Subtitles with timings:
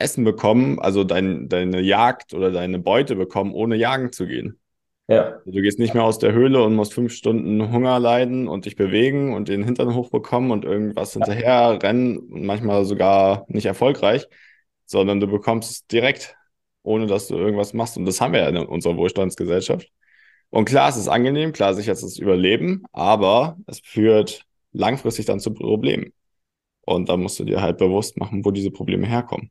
[0.00, 4.58] Essen bekommen, also dein, deine Jagd oder deine Beute bekommen, ohne jagen zu gehen.
[5.08, 5.38] Ja.
[5.38, 8.64] Also du gehst nicht mehr aus der Höhle und musst fünf Stunden Hunger leiden und
[8.64, 11.24] dich bewegen und den Hintern hochbekommen und irgendwas ja.
[11.24, 14.28] hinterher rennen und manchmal sogar nicht erfolgreich,
[14.86, 16.36] sondern du bekommst es direkt,
[16.84, 17.96] ohne dass du irgendwas machst.
[17.96, 19.90] Und das haben wir ja in unserer Wohlstandsgesellschaft.
[20.50, 25.40] Und klar, es ist angenehm, klar, sicher ist es Überleben, aber es führt langfristig dann
[25.40, 26.12] zu Problemen.
[26.82, 29.50] Und da musst du dir halt bewusst machen, wo diese Probleme herkommen.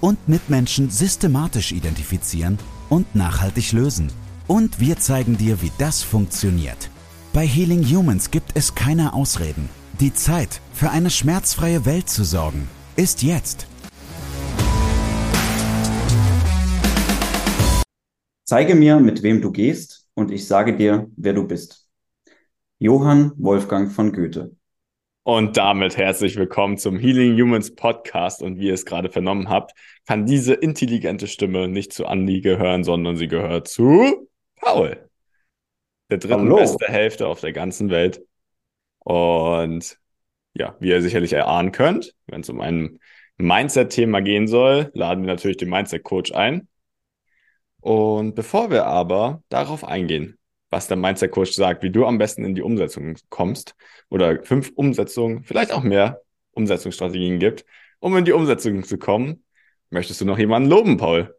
[0.00, 2.58] und Mitmenschen systematisch identifizieren
[2.88, 4.10] und nachhaltig lösen.
[4.46, 6.90] Und wir zeigen dir, wie das funktioniert.
[7.32, 9.68] Bei Healing Humans gibt es keine Ausreden.
[10.00, 13.66] Die Zeit, für eine schmerzfreie Welt zu sorgen, ist jetzt.
[18.44, 21.86] Zeige mir, mit wem du gehst, und ich sage dir, wer du bist.
[22.78, 24.56] Johann Wolfgang von Goethe.
[25.28, 28.40] Und damit herzlich willkommen zum Healing Humans Podcast.
[28.40, 29.72] Und wie ihr es gerade vernommen habt,
[30.06, 35.06] kann diese intelligente Stimme nicht zu Andi gehören, sondern sie gehört zu Paul,
[36.10, 36.56] der dritten Hallo.
[36.56, 38.22] beste Hälfte auf der ganzen Welt.
[39.00, 39.98] Und
[40.54, 42.98] ja, wie ihr sicherlich erahnen könnt, wenn es um ein
[43.36, 46.68] Mindset-Thema gehen soll, laden wir natürlich den Mindset-Coach ein.
[47.82, 50.37] Und bevor wir aber darauf eingehen,
[50.70, 53.74] was der Mindset Coach sagt, wie du am besten in die Umsetzung kommst
[54.10, 56.20] oder fünf Umsetzungen, vielleicht auch mehr
[56.52, 57.64] Umsetzungsstrategien gibt,
[58.00, 59.44] um in die Umsetzung zu kommen,
[59.90, 61.34] möchtest du noch jemanden loben, Paul?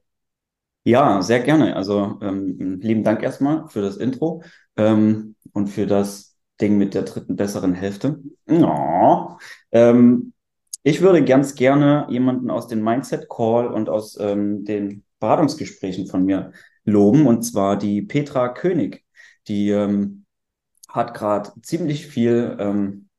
[0.84, 1.76] Ja, sehr gerne.
[1.76, 4.44] Also ähm, lieben Dank erstmal für das Intro
[4.78, 8.20] ähm, und für das Ding mit der dritten besseren Hälfte.
[8.48, 9.38] Oh.
[9.72, 10.34] Ähm,
[10.84, 16.26] ich würde ganz gerne jemanden aus dem Mindset Call und aus ähm, den Beratungsgesprächen von
[16.26, 16.54] mir
[16.86, 19.04] loben, und zwar die Petra König.
[19.50, 20.26] Die ähm,
[20.88, 23.10] hat gerade ziemlich viel ähm,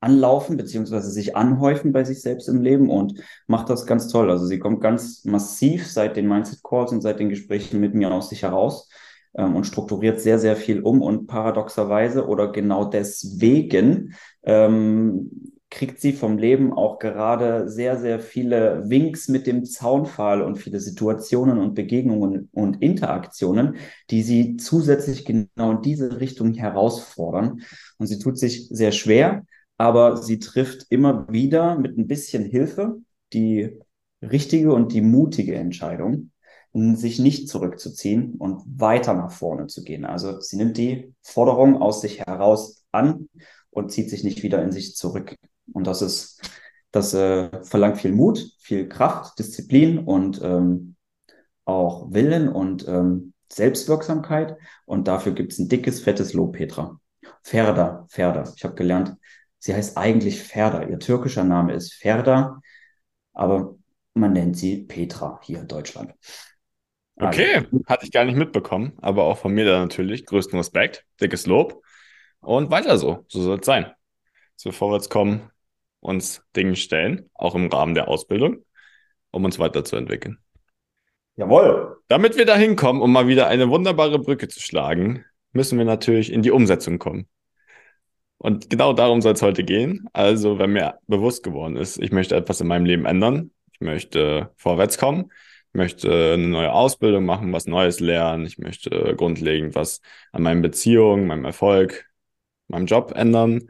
[0.00, 4.30] anlaufen beziehungsweise sich anhäufen bei sich selbst im Leben und macht das ganz toll.
[4.30, 8.12] Also sie kommt ganz massiv seit den Mindset Calls und seit den Gesprächen mit mir
[8.12, 8.88] aus sich heraus
[9.36, 16.12] ähm, und strukturiert sehr, sehr viel um und paradoxerweise oder genau deswegen ähm, kriegt sie
[16.12, 21.74] vom Leben auch gerade sehr, sehr viele Winks mit dem Zaunpfahl und viele Situationen und
[21.74, 23.76] Begegnungen und Interaktionen,
[24.10, 27.60] die sie zusätzlich genau in diese Richtung herausfordern.
[27.98, 29.44] Und sie tut sich sehr schwer,
[29.76, 32.98] aber sie trifft immer wieder mit ein bisschen Hilfe
[33.32, 33.78] die
[34.22, 36.32] richtige und die mutige Entscheidung,
[36.72, 40.04] sich nicht zurückzuziehen und weiter nach vorne zu gehen.
[40.04, 43.28] Also sie nimmt die Forderung aus sich heraus an
[43.70, 45.36] und zieht sich nicht wieder in sich zurück.
[45.72, 46.40] Und das ist,
[46.90, 50.96] das äh, verlangt viel Mut, viel Kraft, Disziplin und ähm,
[51.64, 54.56] auch Willen und ähm, Selbstwirksamkeit.
[54.86, 56.98] Und dafür gibt es ein dickes, fettes Lob, Petra.
[57.42, 58.52] Ferda, Ferda.
[58.56, 59.16] Ich habe gelernt,
[59.58, 60.84] sie heißt eigentlich Ferda.
[60.84, 62.60] Ihr türkischer Name ist Ferda,
[63.32, 63.76] aber
[64.14, 66.14] man nennt sie Petra hier in Deutschland.
[67.16, 67.82] Okay, also.
[67.86, 70.24] hatte ich gar nicht mitbekommen, aber auch von mir da natürlich.
[70.26, 71.82] Größten Respekt, dickes Lob
[72.40, 73.24] und weiter so.
[73.28, 73.92] So soll es sein.
[74.56, 75.50] So vorwärts kommen,
[76.00, 78.64] uns Dinge stellen, auch im Rahmen der Ausbildung,
[79.30, 80.38] um uns weiterzuentwickeln.
[81.36, 81.98] Jawohl.
[82.08, 86.32] Damit wir da hinkommen, um mal wieder eine wunderbare Brücke zu schlagen, müssen wir natürlich
[86.32, 87.28] in die Umsetzung kommen.
[88.38, 90.08] Und genau darum soll es heute gehen.
[90.12, 94.50] Also, wenn mir bewusst geworden ist, ich möchte etwas in meinem Leben ändern, ich möchte
[94.56, 95.32] vorwärts kommen,
[95.72, 100.00] ich möchte eine neue Ausbildung machen, was Neues lernen, ich möchte grundlegend was
[100.32, 102.06] an meinen Beziehungen, meinem Erfolg,
[102.68, 103.68] meinem Job ändern,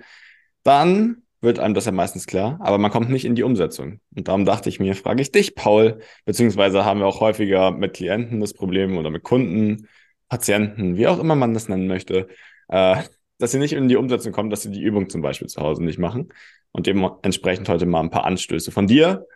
[0.62, 4.00] dann wird einem das ja meistens klar, aber man kommt nicht in die Umsetzung.
[4.14, 7.94] Und darum dachte ich mir, frage ich dich, Paul, beziehungsweise haben wir auch häufiger mit
[7.94, 9.88] Klienten das Problem oder mit Kunden,
[10.28, 12.28] Patienten, wie auch immer man das nennen möchte,
[12.68, 13.02] äh,
[13.38, 15.84] dass sie nicht in die Umsetzung kommen, dass sie die Übung zum Beispiel zu Hause
[15.84, 16.32] nicht machen.
[16.72, 19.26] Und dementsprechend heute mal ein paar Anstöße von dir,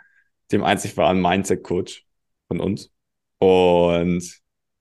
[0.51, 2.05] dem einzig wahren Mindset-Coach
[2.49, 2.91] von uns.
[3.39, 4.23] Und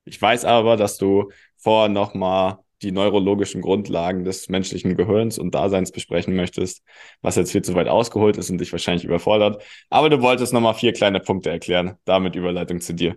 [0.06, 5.54] ich weiß aber, dass du vorher noch mal die neurologischen Grundlagen des menschlichen Gehirns und
[5.54, 6.84] Daseins besprechen möchtest,
[7.22, 9.64] was jetzt viel zu weit ausgeholt ist und dich wahrscheinlich überfordert.
[9.90, 11.96] Aber du wolltest nochmal vier kleine Punkte erklären.
[12.06, 13.16] Damit Überleitung zu dir.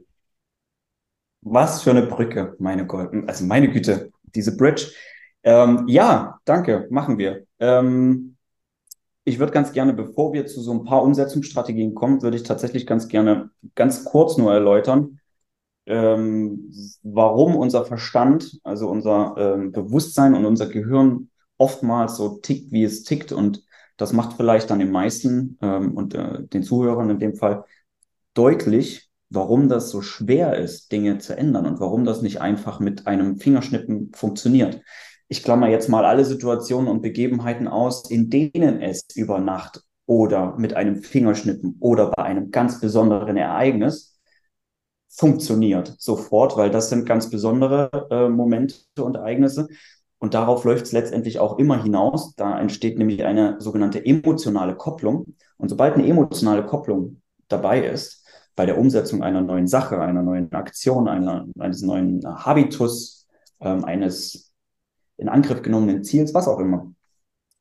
[1.42, 4.92] Was für eine Brücke, meine Gott, also meine Güte, diese Bridge.
[5.42, 7.44] Ähm, ja, danke, machen wir.
[7.60, 8.36] Ähm,
[9.24, 12.86] ich würde ganz gerne, bevor wir zu so ein paar Umsetzungsstrategien kommen, würde ich tatsächlich
[12.86, 15.20] ganz gerne ganz kurz nur erläutern,
[15.86, 16.72] ähm,
[17.02, 23.02] warum unser Verstand, also unser ähm, Bewusstsein und unser Gehirn oftmals so tickt, wie es
[23.04, 23.32] tickt.
[23.32, 23.64] Und
[23.96, 27.64] das macht vielleicht dann den meisten ähm, und äh, den Zuhörern in dem Fall
[28.34, 33.06] deutlich, warum das so schwer ist, Dinge zu ändern und warum das nicht einfach mit
[33.06, 34.80] einem Fingerschnippen funktioniert.
[35.28, 40.56] Ich klammer jetzt mal alle Situationen und Begebenheiten aus, in denen es über Nacht oder
[40.58, 44.13] mit einem Fingerschnippen oder bei einem ganz besonderen Ereignis
[45.16, 49.68] funktioniert sofort, weil das sind ganz besondere äh, Momente und Ereignisse.
[50.18, 52.34] Und darauf läuft es letztendlich auch immer hinaus.
[52.34, 55.34] Da entsteht nämlich eine sogenannte emotionale Kopplung.
[55.56, 58.26] Und sobald eine emotionale Kopplung dabei ist,
[58.56, 63.26] bei der Umsetzung einer neuen Sache, einer neuen Aktion, einer, eines neuen Habitus,
[63.60, 64.52] ähm, eines
[65.16, 66.92] in Angriff genommenen Ziels, was auch immer,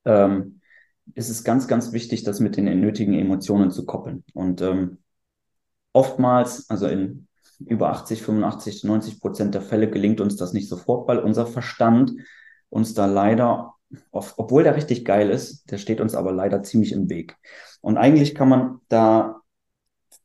[0.05, 0.61] ähm,
[1.13, 4.23] ist es ganz, ganz wichtig, das mit den nötigen Emotionen zu koppeln.
[4.33, 4.99] Und ähm,
[5.91, 7.27] oftmals, also in
[7.59, 12.13] über 80, 85, 90 Prozent der Fälle gelingt uns das nicht sofort, weil unser Verstand
[12.69, 13.73] uns da leider,
[14.11, 17.37] obwohl der richtig geil ist, der steht uns aber leider ziemlich im Weg.
[17.81, 19.41] Und eigentlich kann man da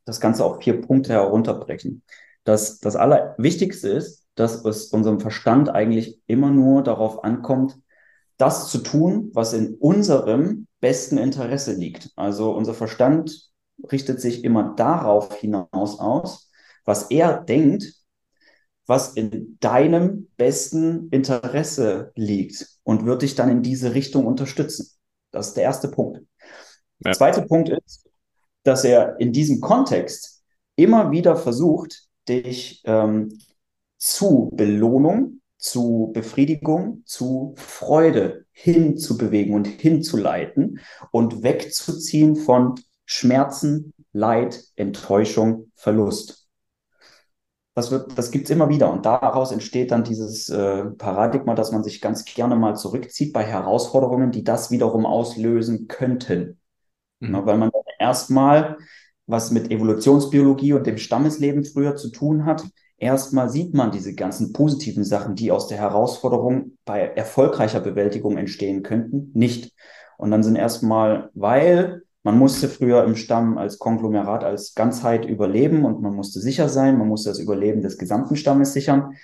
[0.05, 2.03] das Ganze auf vier Punkte herunterbrechen.
[2.43, 7.77] Das, das Allerwichtigste ist, dass es unserem Verstand eigentlich immer nur darauf ankommt,
[8.37, 12.11] das zu tun, was in unserem besten Interesse liegt.
[12.15, 13.49] Also unser Verstand
[13.91, 16.48] richtet sich immer darauf hinaus aus,
[16.89, 17.93] was er denkt,
[18.87, 24.89] was in deinem besten Interesse liegt und wird dich dann in diese Richtung unterstützen.
[25.29, 26.17] Das ist der erste Punkt.
[26.17, 26.25] Ja.
[27.05, 28.09] Der zweite Punkt ist,
[28.63, 30.41] dass er in diesem Kontext
[30.75, 33.37] immer wieder versucht, dich ähm,
[33.99, 40.79] zu Belohnung, zu Befriedigung, zu Freude hinzubewegen und hinzuleiten
[41.11, 42.73] und wegzuziehen von
[43.05, 46.48] Schmerzen, Leid, Enttäuschung, Verlust.
[47.79, 48.91] Das, wird, das gibt es immer wieder.
[48.91, 53.45] Und daraus entsteht dann dieses äh, Paradigma, dass man sich ganz gerne mal zurückzieht bei
[53.45, 56.59] Herausforderungen, die das wiederum auslösen könnten.
[57.21, 57.35] Mhm.
[57.35, 58.75] Ja, weil man erstmal
[59.27, 62.65] was mit Evolutionsbiologie und dem Stammesleben früher zu tun hat.
[62.97, 68.83] Erstmal sieht man diese ganzen positiven Sachen, die aus der Herausforderung bei erfolgreicher Bewältigung entstehen
[68.83, 69.71] könnten, nicht.
[70.17, 75.85] Und dann sind erstmal, weil man musste früher im Stamm als Konglomerat, als Ganzheit überleben
[75.85, 79.15] und man musste sicher sein, man musste das Überleben des gesamten Stammes sichern.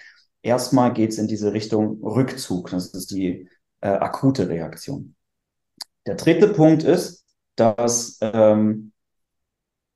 [0.42, 2.70] Erstmal geht es in diese Richtung Rückzug.
[2.70, 3.50] Das ist die
[3.82, 5.16] äh, akute Reaktion.
[6.06, 7.26] Der dritte Punkt ist,
[7.56, 8.92] dass ähm,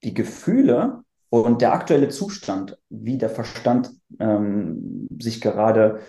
[0.04, 6.00] die Gefühle und der aktuelle Zustand, wie der Verstand ähm, sich gerade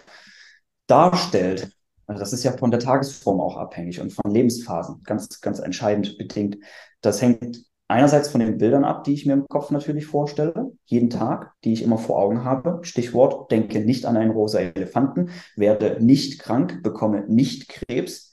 [0.87, 1.71] darstellt,
[2.11, 6.19] also das ist ja von der Tagesform auch abhängig und von Lebensphasen, ganz, ganz entscheidend
[6.19, 6.59] bedingt.
[7.03, 11.09] Das hängt einerseits von den Bildern ab, die ich mir im Kopf natürlich vorstelle, jeden
[11.09, 12.81] Tag, die ich immer vor Augen habe.
[12.83, 18.33] Stichwort, denke nicht an einen rosa Elefanten, werde nicht krank, bekomme nicht Krebs.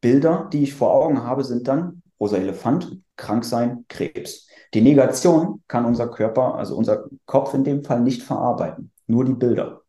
[0.00, 4.48] Bilder, die ich vor Augen habe, sind dann rosa Elefant, krank sein, Krebs.
[4.72, 9.34] Die Negation kann unser Körper, also unser Kopf in dem Fall nicht verarbeiten, nur die
[9.34, 9.82] Bilder.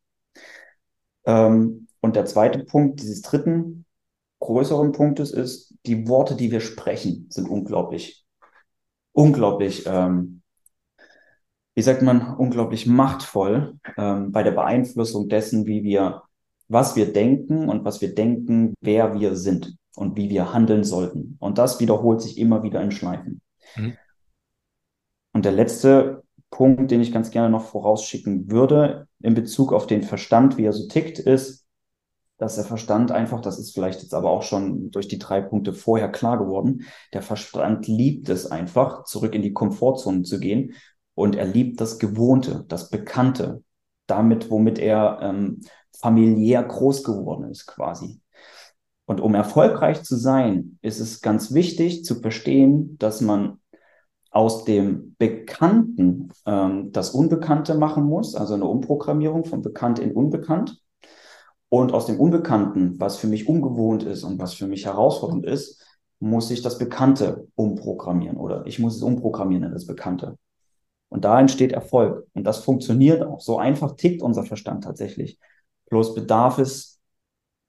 [1.25, 3.85] Ähm, und der zweite Punkt dieses dritten
[4.41, 8.25] größeren Punktes ist, die Worte, die wir sprechen, sind unglaublich,
[9.13, 10.41] unglaublich, ähm,
[11.75, 16.23] wie sagt man, unglaublich machtvoll ähm, bei der Beeinflussung dessen, wie wir,
[16.67, 21.37] was wir denken und was wir denken, wer wir sind und wie wir handeln sollten.
[21.39, 23.39] Und das wiederholt sich immer wieder in Schleifen.
[23.77, 23.97] Mhm.
[25.31, 30.03] Und der letzte Punkt, den ich ganz gerne noch vorausschicken würde in Bezug auf den
[30.03, 31.62] Verstand, wie er so tickt, ist,
[32.43, 35.71] dass der Verstand einfach, das ist vielleicht jetzt aber auch schon durch die drei Punkte
[35.71, 36.81] vorher klar geworden,
[37.13, 40.73] der Verstand liebt es einfach, zurück in die Komfortzone zu gehen
[41.15, 43.63] und er liebt das Gewohnte, das Bekannte,
[44.07, 45.61] damit, womit er ähm,
[45.97, 48.19] familiär groß geworden ist quasi.
[49.05, 53.61] Und um erfolgreich zu sein, ist es ganz wichtig zu verstehen, dass man
[54.31, 60.82] aus dem Bekannten ähm, das Unbekannte machen muss, also eine Umprogrammierung von bekannt in unbekannt.
[61.73, 65.83] Und aus dem Unbekannten, was für mich ungewohnt ist und was für mich herausfordernd ist,
[66.19, 70.37] muss ich das Bekannte umprogrammieren oder ich muss es umprogrammieren in das Bekannte.
[71.09, 72.27] Und da entsteht Erfolg.
[72.35, 73.41] Und das funktioniert auch.
[73.41, 75.39] So einfach tickt unser Verstand tatsächlich.
[75.89, 76.99] Bloß bedarf es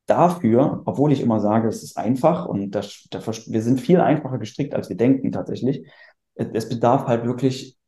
[0.04, 4.36] dafür, obwohl ich immer sage, es ist einfach und das, der, wir sind viel einfacher
[4.36, 5.88] gestrickt, als wir denken tatsächlich.
[6.34, 7.78] Es bedarf halt wirklich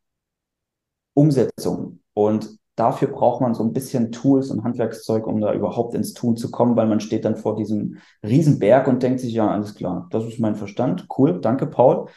[1.13, 1.99] Umsetzung.
[2.15, 6.37] Und dafür braucht man so ein bisschen Tools und Handwerkszeug, um da überhaupt ins Tun
[6.37, 10.07] zu kommen, weil man steht dann vor diesem Riesenberg und denkt sich, ja, alles klar,
[10.11, 11.07] das ist mein Verstand.
[11.17, 12.07] Cool, danke, Paul.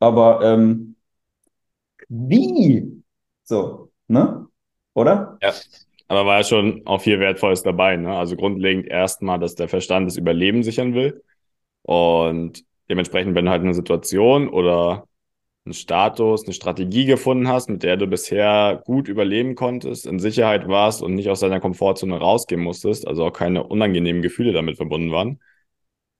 [0.00, 0.96] Aber ähm,
[2.08, 3.02] wie?
[3.44, 4.46] So, ne?
[4.94, 5.38] Oder?
[5.40, 5.52] Ja.
[6.08, 7.96] Aber war ja schon auch viel Wertvolles dabei.
[7.96, 8.10] Ne?
[8.10, 11.22] Also grundlegend erstmal, dass der Verstand das Überleben sichern will.
[11.82, 15.07] Und dementsprechend, wenn du halt eine Situation oder
[15.68, 20.66] einen Status, eine Strategie gefunden hast, mit der du bisher gut überleben konntest, in Sicherheit
[20.66, 25.12] warst und nicht aus deiner Komfortzone rausgehen musstest, also auch keine unangenehmen Gefühle damit verbunden
[25.12, 25.40] waren,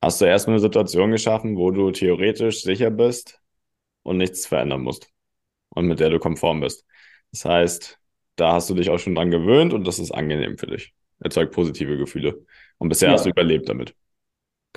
[0.02, 3.40] hast du erstmal eine Situation geschaffen, wo du theoretisch sicher bist
[4.02, 5.10] und nichts verändern musst
[5.70, 6.84] und mit der du konform bist.
[7.32, 7.98] Das heißt,
[8.36, 10.92] da hast du dich auch schon dran gewöhnt und das ist angenehm für dich.
[11.20, 12.44] Erzeugt positive Gefühle.
[12.76, 13.14] Und bisher ja.
[13.14, 13.94] hast du überlebt damit.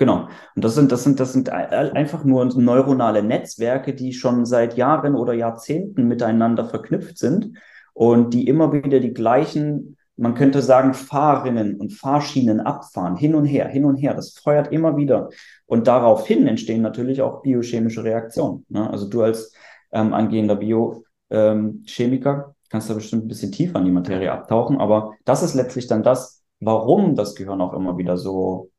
[0.02, 0.26] Genau.
[0.56, 5.14] Und das sind, das sind, das sind einfach nur neuronale Netzwerke, die schon seit Jahren
[5.14, 7.56] oder Jahrzehnten miteinander verknüpft sind
[7.92, 13.44] und die immer wieder die gleichen, man könnte sagen, Fahrrinnen und Fahrschienen abfahren, hin und
[13.44, 14.14] her, hin und her.
[14.14, 15.28] Das feuert immer wieder.
[15.66, 18.66] Und daraufhin entstehen natürlich auch biochemische Reaktionen.
[18.70, 18.90] Ne?
[18.90, 19.54] Also du als
[19.92, 20.96] ähm, angehender Biochemiker
[21.30, 25.86] ähm, kannst da bestimmt ein bisschen tiefer in die Materie abtauchen, aber das ist letztlich
[25.86, 28.71] dann das, warum das Gehirn auch immer wieder so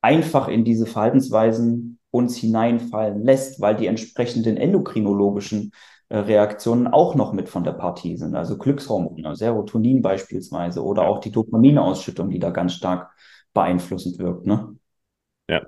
[0.00, 5.72] einfach in diese Verhaltensweisen uns hineinfallen lässt, weil die entsprechenden endokrinologischen
[6.08, 8.34] äh, Reaktionen auch noch mit von der Partie sind.
[8.34, 13.12] Also Glückshormone, Serotonin beispielsweise oder auch die Dopaminausschüttung, die da ganz stark
[13.54, 14.46] beeinflussend wirkt.
[14.46, 14.76] Ne?
[15.48, 15.62] Ja.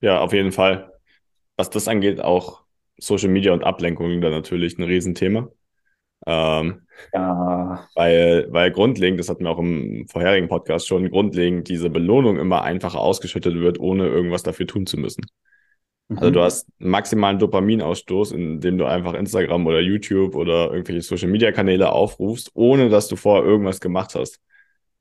[0.00, 0.92] ja, auf jeden Fall.
[1.56, 2.64] Was das angeht, auch
[2.98, 5.48] Social Media und Ablenkung da natürlich ein Riesenthema.
[6.26, 7.88] Ähm, ja.
[7.94, 12.62] Weil, weil grundlegend, das hatten wir auch im vorherigen Podcast schon, grundlegend diese Belohnung immer
[12.62, 15.24] einfach ausgeschüttet wird, ohne irgendwas dafür tun zu müssen.
[16.08, 16.18] Mhm.
[16.18, 21.52] Also du hast maximalen Dopaminausstoß, indem du einfach Instagram oder YouTube oder irgendwelche Social Media
[21.52, 24.40] Kanäle aufrufst, ohne dass du vorher irgendwas gemacht hast.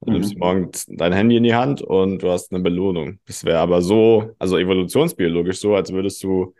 [0.01, 0.17] Du mhm.
[0.17, 3.19] nimmst morgens dein Handy in die Hand und du hast eine Belohnung.
[3.25, 6.53] Das wäre aber so, also evolutionsbiologisch so, als würdest du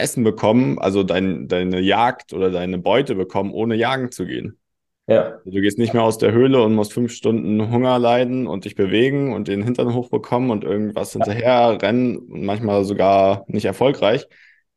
[0.00, 4.58] Essen bekommen, also dein, deine Jagd oder deine Beute bekommen, ohne jagen zu gehen.
[5.06, 5.38] Ja.
[5.38, 8.64] Also du gehst nicht mehr aus der Höhle und musst fünf Stunden Hunger leiden und
[8.64, 11.24] dich bewegen und den Hintern hochbekommen und irgendwas ja.
[11.24, 14.28] hinterher rennen und manchmal sogar nicht erfolgreich,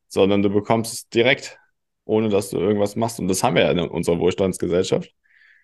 [0.07, 1.59] sondern du bekommst es direkt,
[2.05, 3.19] ohne dass du irgendwas machst.
[3.19, 5.13] Und das haben wir ja in unserer Wohlstandsgesellschaft.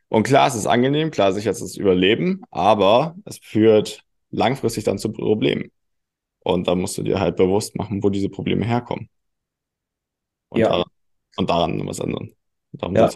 [0.08, 5.00] Und klar, es ist angenehm, klar, sicher ist es Überleben, aber es führt langfristig dann
[5.00, 5.72] zu Problemen.
[6.42, 9.10] Und da musst du dir halt bewusst machen, wo diese Probleme herkommen
[10.50, 10.70] und, ja.
[10.70, 10.86] daran,
[11.38, 12.32] und daran was ändern.
[12.72, 13.10] Darum ja.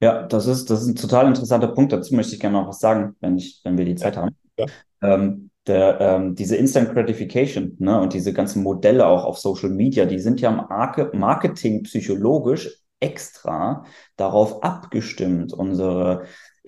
[0.00, 1.92] ja, das ist, das ist ein total interessanter Punkt.
[1.92, 4.36] Dazu möchte ich gerne noch was sagen, wenn, ich, wenn wir die Zeit haben.
[4.56, 4.66] Ja.
[5.02, 10.06] Ähm, der, ähm, diese Instant Gratification ne, und diese ganzen Modelle auch auf Social Media,
[10.06, 13.84] die sind ja im Marketing psychologisch extra
[14.16, 16.24] darauf abgestimmt, unsere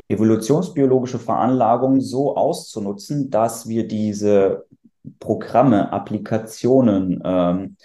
[0.09, 4.67] evolutionsbiologische Veranlagung so auszunutzen, dass wir diese
[5.21, 7.77] Programme, Applikationen, ähm,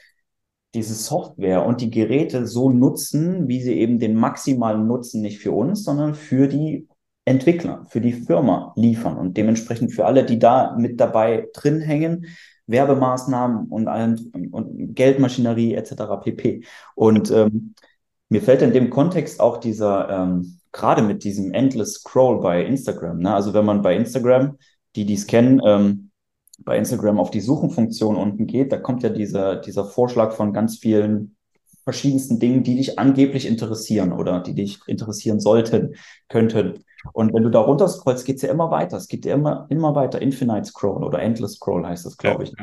[0.74, 5.52] diese Software und die Geräte so nutzen, wie sie eben den maximalen Nutzen nicht für
[5.52, 6.88] uns, sondern für die
[7.26, 12.26] Entwickler, für die Firma liefern und dementsprechend für alle, die da mit dabei drin hängen,
[12.68, 16.22] Werbemaßnahmen und, allen, und Geldmaschinerie etc.
[16.24, 16.64] pp.
[16.96, 17.74] Und ähm,
[18.30, 23.20] mir fällt in dem Kontext auch dieser, ähm, gerade mit diesem Endless Scroll bei Instagram,
[23.20, 23.34] ne?
[23.34, 24.58] also wenn man bei Instagram,
[24.96, 26.09] die dies kennen, ähm,
[26.64, 30.78] bei Instagram auf die Suchenfunktion unten geht, da kommt ja dieser, dieser Vorschlag von ganz
[30.78, 31.36] vielen
[31.84, 35.96] verschiedensten Dingen, die dich angeblich interessieren oder die dich interessieren sollten,
[36.28, 36.84] könnten.
[37.14, 38.98] Und wenn du da runter scrollst, geht es ja immer weiter.
[38.98, 40.22] Es geht ja immer, immer weiter.
[40.22, 42.54] Infinite Scroll oder Endless Scroll heißt das, glaube ich.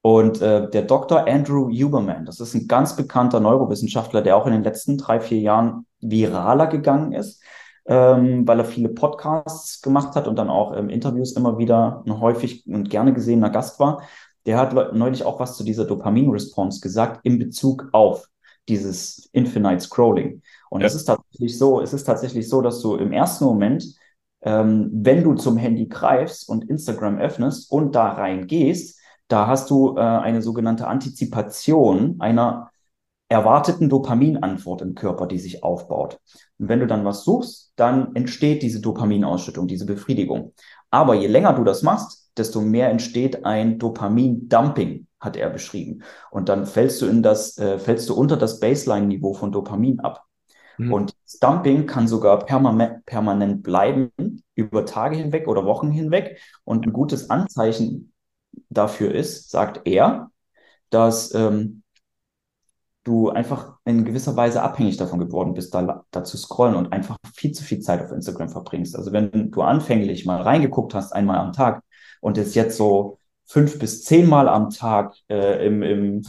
[0.00, 1.26] Und äh, der Dr.
[1.28, 5.40] Andrew Huberman, das ist ein ganz bekannter Neurowissenschaftler, der auch in den letzten drei, vier
[5.40, 7.42] Jahren viraler gegangen ist
[7.88, 12.20] ähm, weil er viele Podcasts gemacht hat und dann auch ähm, Interviews immer wieder ein
[12.20, 14.02] häufig und gerne gesehener Gast war.
[14.46, 18.28] Der hat neulich auch was zu dieser Dopamin-Response gesagt in Bezug auf
[18.68, 20.42] dieses Infinite Scrolling.
[20.68, 20.86] Und ja.
[20.86, 23.94] es ist tatsächlich so, es ist tatsächlich so, dass du im ersten Moment,
[24.42, 29.96] ähm, wenn du zum Handy greifst und Instagram öffnest und da reingehst, da hast du
[29.96, 32.70] äh, eine sogenannte Antizipation einer
[33.28, 36.18] erwarteten Dopaminantwort im Körper, die sich aufbaut.
[36.58, 40.54] Und wenn du dann was suchst, dann entsteht diese Dopaminausschüttung, diese Befriedigung.
[40.90, 46.02] Aber je länger du das machst, desto mehr entsteht ein Dopamin-Dumping, hat er beschrieben.
[46.30, 50.24] Und dann fällst du in das, äh, fällst du unter das Baseline-Niveau von Dopamin ab.
[50.78, 50.92] Mhm.
[50.92, 56.40] Und das Dumping kann sogar permanent, permanent bleiben, über Tage hinweg oder Wochen hinweg.
[56.64, 58.12] Und ein gutes Anzeichen
[58.70, 60.30] dafür ist, sagt er,
[60.90, 61.82] dass ähm,
[63.08, 67.16] du einfach in gewisser Weise abhängig davon geworden bist, da, da zu scrollen und einfach
[67.34, 68.96] viel zu viel Zeit auf Instagram verbringst.
[68.96, 71.82] Also wenn du anfänglich mal reingeguckt hast, einmal am Tag
[72.20, 76.22] und es jetzt so fünf bis zehnmal am Tag äh, im, im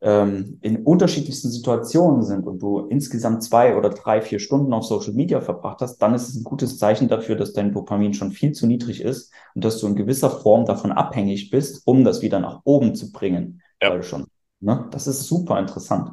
[0.00, 5.12] ähm, in unterschiedlichsten Situationen sind und du insgesamt zwei oder drei, vier Stunden auf Social
[5.12, 8.52] Media verbracht hast, dann ist es ein gutes Zeichen dafür, dass dein Dopamin schon viel
[8.52, 12.38] zu niedrig ist und dass du in gewisser Form davon abhängig bist, um das wieder
[12.38, 13.60] nach oben zu bringen.
[13.82, 13.90] Ja.
[13.90, 14.26] Weil schon,
[14.60, 14.88] ne?
[14.90, 16.10] Das ist super interessant.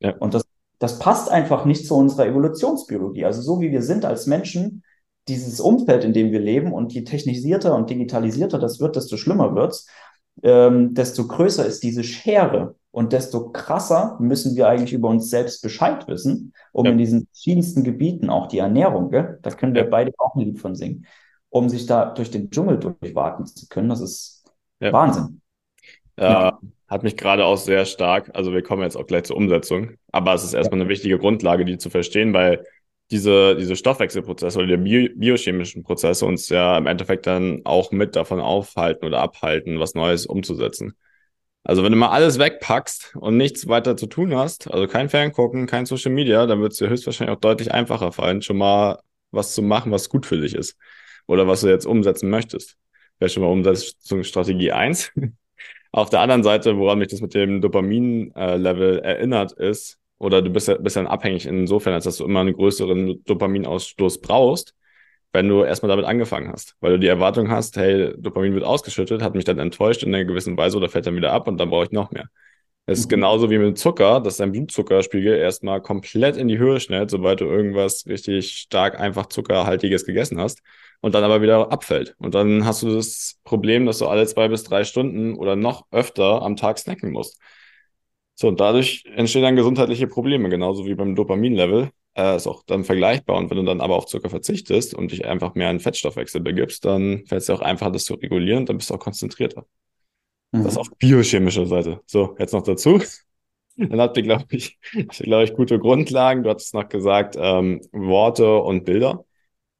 [0.00, 0.16] Ja.
[0.18, 0.44] Und das,
[0.78, 3.24] das passt einfach nicht zu unserer Evolutionsbiologie.
[3.24, 4.82] Also so wie wir sind als Menschen,
[5.28, 9.54] dieses Umfeld, in dem wir leben und je technisierter und digitalisierter das wird, desto schlimmer
[9.54, 9.86] wird's
[10.42, 15.62] ähm, desto größer ist diese Schere und desto krasser müssen wir eigentlich über uns selbst
[15.62, 16.92] Bescheid wissen, um ja.
[16.92, 19.38] in diesen verschiedensten Gebieten, auch die Ernährung, gell?
[19.42, 21.06] da können wir beide auch ein Lied von singen,
[21.50, 23.88] um sich da durch den Dschungel durchwarten zu können.
[23.88, 24.44] Das ist
[24.80, 24.92] ja.
[24.92, 25.40] Wahnsinn.
[26.18, 26.58] Ja,
[26.88, 30.34] hat mich gerade auch sehr stark, also wir kommen jetzt auch gleich zur Umsetzung, aber
[30.34, 32.64] es ist erstmal eine wichtige Grundlage, die zu verstehen, weil
[33.10, 38.16] diese, diese Stoffwechselprozesse oder die bio, biochemischen Prozesse uns ja im Endeffekt dann auch mit
[38.16, 40.94] davon aufhalten oder abhalten, was Neues umzusetzen.
[41.64, 45.66] Also wenn du mal alles wegpackst und nichts weiter zu tun hast, also kein Ferngucken,
[45.66, 48.98] kein Social Media, dann wird es dir höchstwahrscheinlich auch deutlich einfacher fallen, schon mal
[49.30, 50.76] was zu machen, was gut für dich ist.
[51.26, 52.76] Oder was du jetzt umsetzen möchtest.
[53.18, 55.12] Wäre schon mal Umsetzungsstrategie eins.
[55.94, 60.66] Auf der anderen Seite, woran mich das mit dem Dopamin-Level erinnert, ist, oder du bist,
[60.66, 64.74] ja, bist dann abhängig insofern, als dass du immer einen größeren Dopaminausstoß brauchst,
[65.32, 66.74] wenn du erstmal damit angefangen hast.
[66.80, 70.24] Weil du die Erwartung hast, hey, Dopamin wird ausgeschüttet, hat mich dann enttäuscht in einer
[70.24, 72.26] gewissen Weise oder fällt dann wieder ab und dann brauche ich noch mehr.
[72.86, 73.10] Es ist mhm.
[73.10, 77.44] genauso wie mit Zucker, dass dein Blutzuckerspiegel erstmal komplett in die Höhe schnellt, sobald du
[77.44, 80.60] irgendwas richtig stark einfach zuckerhaltiges gegessen hast
[81.04, 82.14] und dann aber wieder abfällt.
[82.18, 85.84] Und dann hast du das Problem, dass du alle zwei bis drei Stunden oder noch
[85.90, 87.38] öfter am Tag snacken musst.
[88.34, 91.90] So, und dadurch entstehen dann gesundheitliche Probleme, genauso wie beim Dopaminlevel.
[92.14, 93.36] Äh, ist auch dann vergleichbar.
[93.36, 96.86] Und wenn du dann aber auf Zucker verzichtest und dich einfach mehr in Fettstoffwechsel begibst,
[96.86, 99.66] dann fällt es dir auch einfacher, das zu regulieren dann bist du auch konzentrierter.
[100.52, 100.64] Mhm.
[100.64, 102.00] Das auf biochemischer Seite.
[102.06, 103.02] So, jetzt noch dazu.
[103.76, 104.78] Dann habt ihr, glaube ich,
[105.18, 106.44] glaube ich, gute Grundlagen.
[106.44, 109.26] Du hattest noch gesagt, ähm, Worte und Bilder.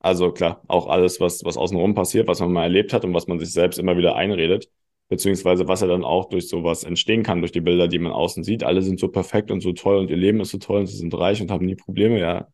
[0.04, 3.26] Also klar, auch alles, was, was außenrum passiert, was man mal erlebt hat und was
[3.26, 4.68] man sich selbst immer wieder einredet
[5.08, 8.42] beziehungsweise was ja dann auch durch sowas entstehen kann, durch die Bilder, die man außen
[8.42, 8.64] sieht.
[8.64, 10.96] Alle sind so perfekt und so toll und ihr Leben ist so toll und sie
[10.96, 12.48] sind reich und haben nie Probleme, ja.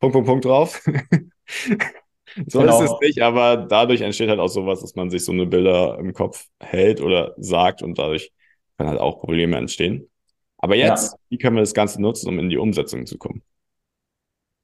[0.00, 0.82] Punkt, Punkt, Punkt drauf.
[2.46, 2.82] so genau.
[2.82, 5.98] ist es nicht, aber dadurch entsteht halt auch sowas, dass man sich so eine Bilder
[5.98, 8.32] im Kopf hält oder sagt und dadurch
[8.76, 10.08] können halt auch Probleme entstehen.
[10.56, 11.18] Aber jetzt, ja.
[11.28, 13.42] wie können wir das Ganze nutzen, um in die Umsetzung zu kommen?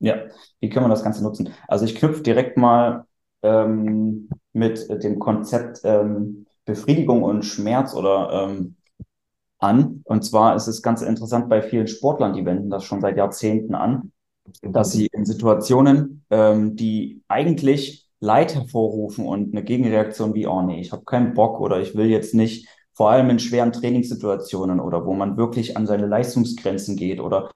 [0.05, 0.17] Ja,
[0.61, 1.51] wie können wir das Ganze nutzen?
[1.67, 3.07] Also ich knüpfe direkt mal
[3.43, 8.77] ähm, mit dem Konzept ähm, Befriedigung und Schmerz oder ähm,
[9.59, 10.03] an.
[10.05, 13.75] Und zwar ist es ganz interessant bei vielen Sportlern, die wenden das schon seit Jahrzehnten
[13.75, 14.13] an,
[14.63, 20.81] dass sie in Situationen, ähm, die eigentlich Leid hervorrufen und eine Gegenreaktion wie, oh nee,
[20.81, 25.05] ich habe keinen Bock oder ich will jetzt nicht, vor allem in schweren Trainingssituationen oder
[25.07, 27.51] wo man wirklich an seine Leistungsgrenzen geht oder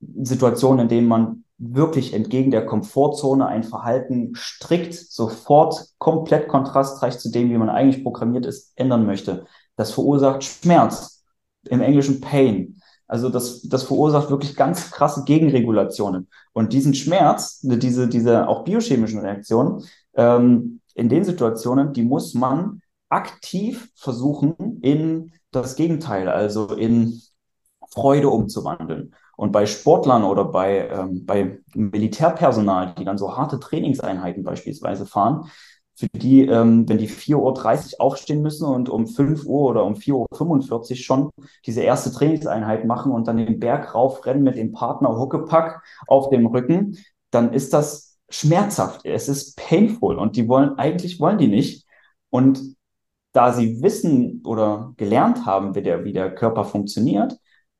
[0.00, 7.30] Situationen, in denen man wirklich entgegen der Komfortzone ein Verhalten strikt sofort komplett kontrastreich zu
[7.30, 9.46] dem, wie man eigentlich programmiert ist, ändern möchte.
[9.76, 11.24] Das verursacht Schmerz,
[11.68, 12.80] im Englischen Pain.
[13.06, 16.28] Also das, das verursacht wirklich ganz krasse Gegenregulationen.
[16.52, 22.80] Und diesen Schmerz, diese, diese auch biochemischen Reaktionen, ähm, in den Situationen, die muss man
[23.08, 27.20] aktiv versuchen, in das Gegenteil, also in
[27.90, 29.14] Freude umzuwandeln.
[29.36, 35.50] Und bei Sportlern oder bei, ähm, bei Militärpersonal, die dann so harte Trainingseinheiten beispielsweise fahren,
[35.96, 39.94] für die, ähm, wenn die 4.30 Uhr aufstehen müssen und um 5 Uhr oder um
[39.94, 41.30] 4.45 Uhr schon
[41.66, 46.46] diese erste Trainingseinheit machen und dann den Berg raufrennen mit dem Partner Huckepack auf dem
[46.46, 46.98] Rücken,
[47.30, 49.04] dann ist das schmerzhaft.
[49.04, 51.86] Es ist painful und die wollen, eigentlich wollen die nicht.
[52.30, 52.74] Und
[53.32, 57.36] da sie wissen oder gelernt haben, wie der, wie der Körper funktioniert,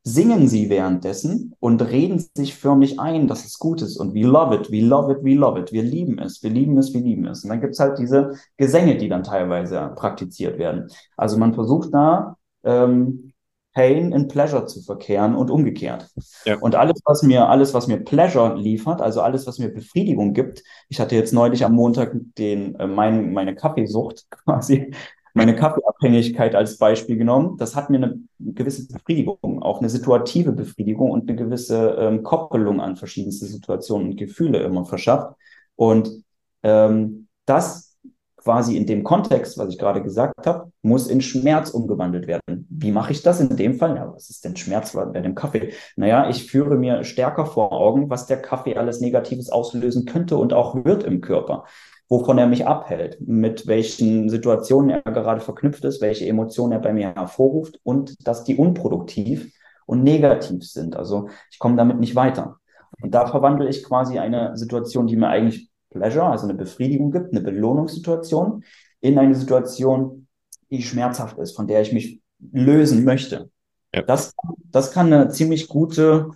[0.07, 4.55] singen sie währenddessen und reden sich förmlich ein, dass es gut ist und we love
[4.55, 7.27] it, we love it, we love it, wir lieben es, wir lieben es, wir lieben
[7.27, 7.43] es.
[7.43, 10.89] Und dann gibt's halt diese Gesänge, die dann teilweise praktiziert werden.
[11.17, 13.33] Also man versucht da ähm,
[13.73, 16.09] Pain in Pleasure zu verkehren und umgekehrt.
[16.45, 16.59] Ja.
[16.59, 20.63] Und alles, was mir, alles, was mir Pleasure liefert, also alles, was mir Befriedigung gibt,
[20.89, 24.93] ich hatte jetzt neulich am Montag den, äh, mein, meine Kaffeesucht quasi
[25.35, 27.57] meine Kaffeeabhängigkeit als Beispiel genommen.
[27.59, 32.81] Das hat mir eine gewisse Befriedigung, auch eine situative Befriedigung und eine gewisse ähm, Koppelung
[32.81, 35.37] an verschiedenste Situationen und Gefühle immer verschafft.
[35.75, 36.25] Und
[36.63, 37.97] ähm, das
[38.37, 42.67] quasi in dem Kontext, was ich gerade gesagt habe, muss in Schmerz umgewandelt werden.
[42.69, 43.97] Wie mache ich das in dem Fall?
[43.97, 45.73] Ja, was ist denn Schmerz bei dem Kaffee?
[45.97, 50.53] Naja, ich führe mir stärker vor Augen, was der Kaffee alles Negatives auslösen könnte und
[50.53, 51.65] auch wird im Körper
[52.09, 56.93] wovon er mich abhält, mit welchen Situationen er gerade verknüpft ist, welche Emotionen er bei
[56.93, 59.53] mir hervorruft und dass die unproduktiv
[59.87, 60.97] und negativ sind.
[60.97, 62.59] Also ich komme damit nicht weiter.
[63.01, 67.33] Und da verwandle ich quasi eine Situation, die mir eigentlich Pleasure, also eine Befriedigung gibt,
[67.33, 68.65] eine Belohnungssituation,
[69.01, 70.27] in eine Situation,
[70.71, 72.21] die schmerzhaft ist, von der ich mich
[72.53, 73.51] lösen möchte.
[73.95, 74.03] Ja.
[74.03, 74.35] Das,
[74.71, 76.31] das kann eine ziemlich gute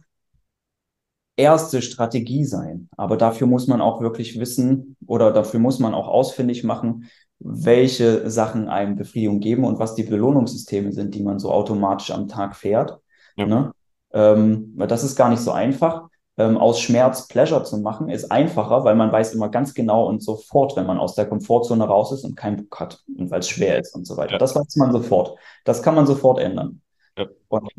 [1.38, 2.88] erste Strategie sein.
[2.96, 8.28] Aber dafür muss man auch wirklich wissen oder dafür muss man auch ausfindig machen, welche
[8.28, 12.56] Sachen einem Befriedigung geben und was die Belohnungssysteme sind, die man so automatisch am Tag
[12.56, 12.98] fährt.
[13.36, 13.46] Ja.
[13.46, 13.72] Ne?
[14.12, 16.08] Ähm, das ist gar nicht so einfach.
[16.36, 20.22] Ähm, aus Schmerz Pleasure zu machen, ist einfacher, weil man weiß immer ganz genau und
[20.22, 23.48] sofort, wenn man aus der Komfortzone raus ist und keinen Bock hat und weil es
[23.48, 24.32] schwer ist und so weiter.
[24.32, 24.38] Ja.
[24.38, 25.36] Das weiß man sofort.
[25.64, 26.80] Das kann man sofort ändern.
[27.16, 27.26] Ja.
[27.48, 27.72] Und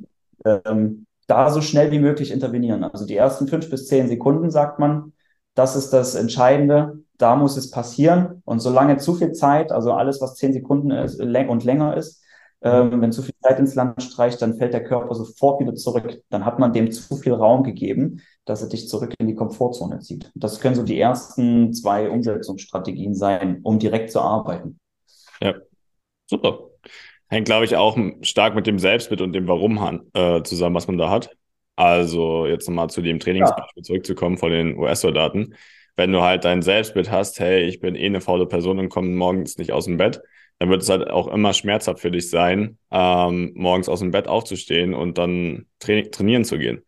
[0.45, 2.83] ähm, da so schnell wie möglich intervenieren.
[2.83, 5.13] Also die ersten fünf bis zehn Sekunden sagt man,
[5.53, 8.41] das ist das Entscheidende, da muss es passieren.
[8.45, 12.23] Und solange zu viel Zeit, also alles, was zehn Sekunden ist, und länger ist,
[12.61, 16.21] ähm, wenn zu viel Zeit ins Land streicht, dann fällt der Körper sofort wieder zurück.
[16.29, 19.99] Dann hat man dem zu viel Raum gegeben, dass er dich zurück in die Komfortzone
[19.99, 20.31] zieht.
[20.33, 24.79] Das können so die ersten zwei Umsetzungsstrategien sein, um direkt zu arbeiten.
[25.41, 25.53] Ja,
[26.25, 26.68] super.
[27.29, 30.97] Hängt, glaube ich, auch stark mit dem Selbstbild und dem Warum äh, zusammen, was man
[30.97, 31.29] da hat.
[31.75, 33.83] Also jetzt nochmal zu dem Trainingsbeispiel ja.
[33.83, 35.55] zurückzukommen von den US-Soldaten.
[35.95, 39.09] Wenn du halt dein Selbstbild hast, hey, ich bin eh eine faule Person und komme
[39.09, 40.21] morgens nicht aus dem Bett,
[40.57, 44.27] dann wird es halt auch immer schmerzhaft für dich sein, ähm, morgens aus dem Bett
[44.27, 46.83] aufzustehen und dann tra trainieren zu gehen.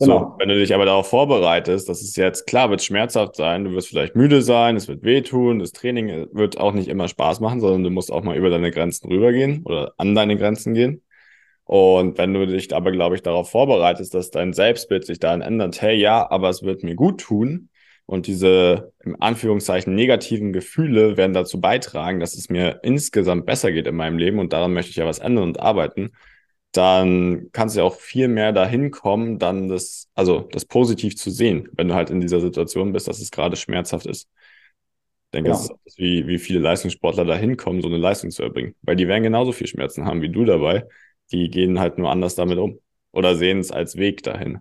[0.00, 0.18] Genau.
[0.18, 3.72] So, wenn du dich aber darauf vorbereitest, dass es jetzt klar wird schmerzhaft sein, du
[3.72, 7.60] wirst vielleicht müde sein, es wird wehtun, das Training wird auch nicht immer Spaß machen,
[7.60, 11.02] sondern du musst auch mal über deine Grenzen rübergehen oder an deine Grenzen gehen.
[11.64, 15.82] Und wenn du dich aber, glaube ich, darauf vorbereitest, dass dein Selbstbild sich daran ändert,
[15.82, 17.68] hey, ja, aber es wird mir gut tun.
[18.06, 23.86] Und diese, im Anführungszeichen, negativen Gefühle werden dazu beitragen, dass es mir insgesamt besser geht
[23.86, 24.38] in meinem Leben.
[24.38, 26.12] Und daran möchte ich ja was ändern und arbeiten
[26.72, 31.30] dann kannst du ja auch viel mehr dahin kommen, dann das, also das positiv zu
[31.30, 34.28] sehen, wenn du halt in dieser Situation bist, dass es gerade schmerzhaft ist.
[35.26, 35.56] Ich denke, ja.
[35.56, 38.74] es ist wie, wie viele Leistungssportler da hinkommen, so eine Leistung zu erbringen.
[38.82, 40.86] Weil die werden genauso viel Schmerzen haben wie du dabei.
[41.32, 42.78] Die gehen halt nur anders damit um.
[43.12, 44.58] Oder sehen es als Weg dahin.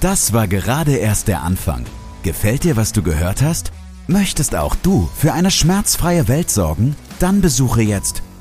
[0.00, 1.86] Das war gerade erst der Anfang.
[2.22, 3.72] Gefällt dir, was du gehört hast?
[4.08, 6.96] Möchtest auch du für eine schmerzfreie Welt sorgen?
[7.18, 8.22] Dann besuche jetzt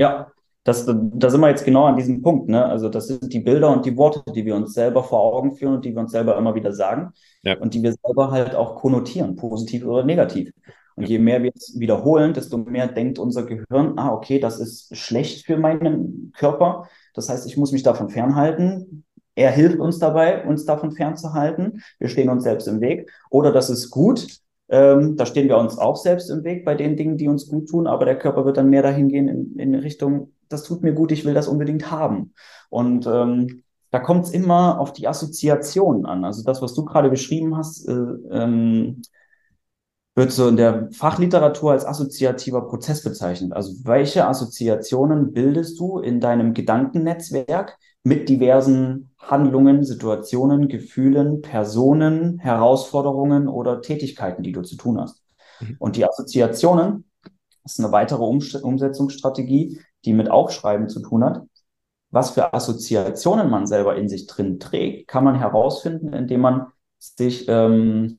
[0.00, 0.32] Ja,
[0.64, 2.48] das, da sind wir jetzt genau an diesem Punkt.
[2.48, 2.64] Ne?
[2.64, 5.74] Also das sind die Bilder und die Worte, die wir uns selber vor Augen führen
[5.74, 7.58] und die wir uns selber immer wieder sagen ja.
[7.58, 10.52] und die wir selber halt auch konnotieren, positiv oder negativ.
[10.96, 14.96] Und je mehr wir es wiederholen, desto mehr denkt unser Gehirn, ah, okay, das ist
[14.96, 16.88] schlecht für meinen Körper.
[17.14, 19.04] Das heißt, ich muss mich davon fernhalten.
[19.34, 21.82] Er hilft uns dabei, uns davon fernzuhalten.
[21.98, 23.10] Wir stehen uns selbst im Weg.
[23.30, 24.26] Oder das ist gut.
[24.70, 27.68] Ähm, da stehen wir uns auch selbst im Weg bei den Dingen, die uns gut
[27.68, 30.92] tun, aber der Körper wird dann mehr dahin gehen in, in Richtung, das tut mir
[30.92, 32.34] gut, ich will das unbedingt haben.
[32.68, 36.24] Und ähm, da kommt es immer auf die Assoziationen an.
[36.24, 39.02] Also das, was du gerade beschrieben hast, äh, ähm,
[40.14, 43.52] wird so in der Fachliteratur als assoziativer Prozess bezeichnet.
[43.52, 53.48] Also welche Assoziationen bildest du in deinem Gedankennetzwerk mit diversen Handlungen, Situationen, Gefühlen, Personen, Herausforderungen
[53.48, 55.22] oder Tätigkeiten, die du zu tun hast?
[55.60, 55.76] Mhm.
[55.78, 57.04] Und die Assoziationen
[57.64, 61.42] ist eine weitere um Umsetzungsstrategie, die mit Aufschreiben zu tun hat.
[62.10, 66.66] Was für Assoziationen man selber in sich drin trägt, kann man herausfinden, indem man
[66.98, 68.18] sich ähm,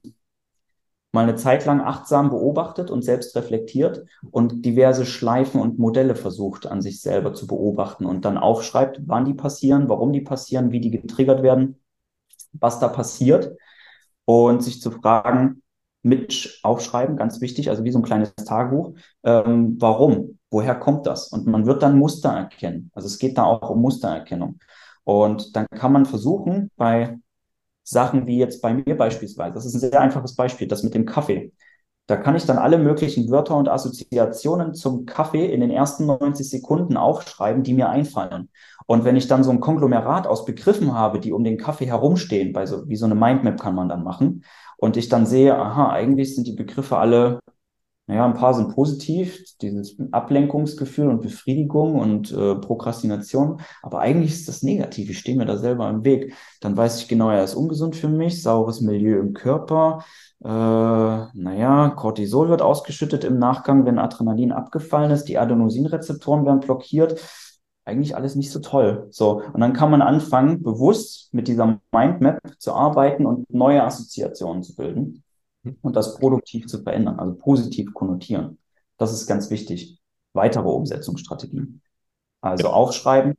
[1.11, 6.67] mal eine Zeit lang achtsam beobachtet und selbst reflektiert und diverse Schleifen und Modelle versucht
[6.67, 10.79] an sich selber zu beobachten und dann aufschreibt, wann die passieren, warum die passieren, wie
[10.79, 11.81] die getriggert werden,
[12.53, 13.57] was da passiert
[14.25, 15.61] und sich zu fragen,
[16.03, 18.93] mit aufschreiben, ganz wichtig, also wie so ein kleines Tagebuch,
[19.23, 21.27] ähm, warum, woher kommt das?
[21.27, 22.89] Und man wird dann Muster erkennen.
[22.95, 24.59] Also es geht da auch um Mustererkennung.
[25.03, 27.19] Und dann kann man versuchen, bei
[27.83, 29.53] Sachen wie jetzt bei mir beispielsweise.
[29.53, 31.51] Das ist ein sehr einfaches Beispiel, das mit dem Kaffee.
[32.07, 36.49] Da kann ich dann alle möglichen Wörter und Assoziationen zum Kaffee in den ersten 90
[36.49, 38.49] Sekunden aufschreiben, die mir einfallen.
[38.85, 42.51] Und wenn ich dann so ein Konglomerat aus Begriffen habe, die um den Kaffee herumstehen,
[42.51, 44.43] bei so, wie so eine Mindmap kann man dann machen,
[44.77, 47.39] und ich dann sehe, aha, eigentlich sind die Begriffe alle
[48.11, 54.49] naja, ein paar sind positiv, dieses Ablenkungsgefühl und Befriedigung und äh, Prokrastination, aber eigentlich ist
[54.49, 56.33] das negativ, ich stehe mir da selber im Weg.
[56.59, 60.03] Dann weiß ich genau, er ist ungesund für mich, saures Milieu im Körper,
[60.43, 67.17] äh, naja, Cortisol wird ausgeschüttet im Nachgang, wenn Adrenalin abgefallen ist, die Adenosinrezeptoren werden blockiert.
[67.85, 69.07] Eigentlich alles nicht so toll.
[69.11, 74.63] So, und dann kann man anfangen, bewusst mit dieser Mindmap zu arbeiten und neue Assoziationen
[74.63, 75.23] zu bilden
[75.81, 78.57] und das produktiv zu verändern, also positiv konnotieren.
[78.97, 79.99] Das ist ganz wichtig.
[80.33, 81.81] Weitere Umsetzungsstrategien.
[82.41, 82.73] Also ja.
[82.73, 83.35] aufschreiben,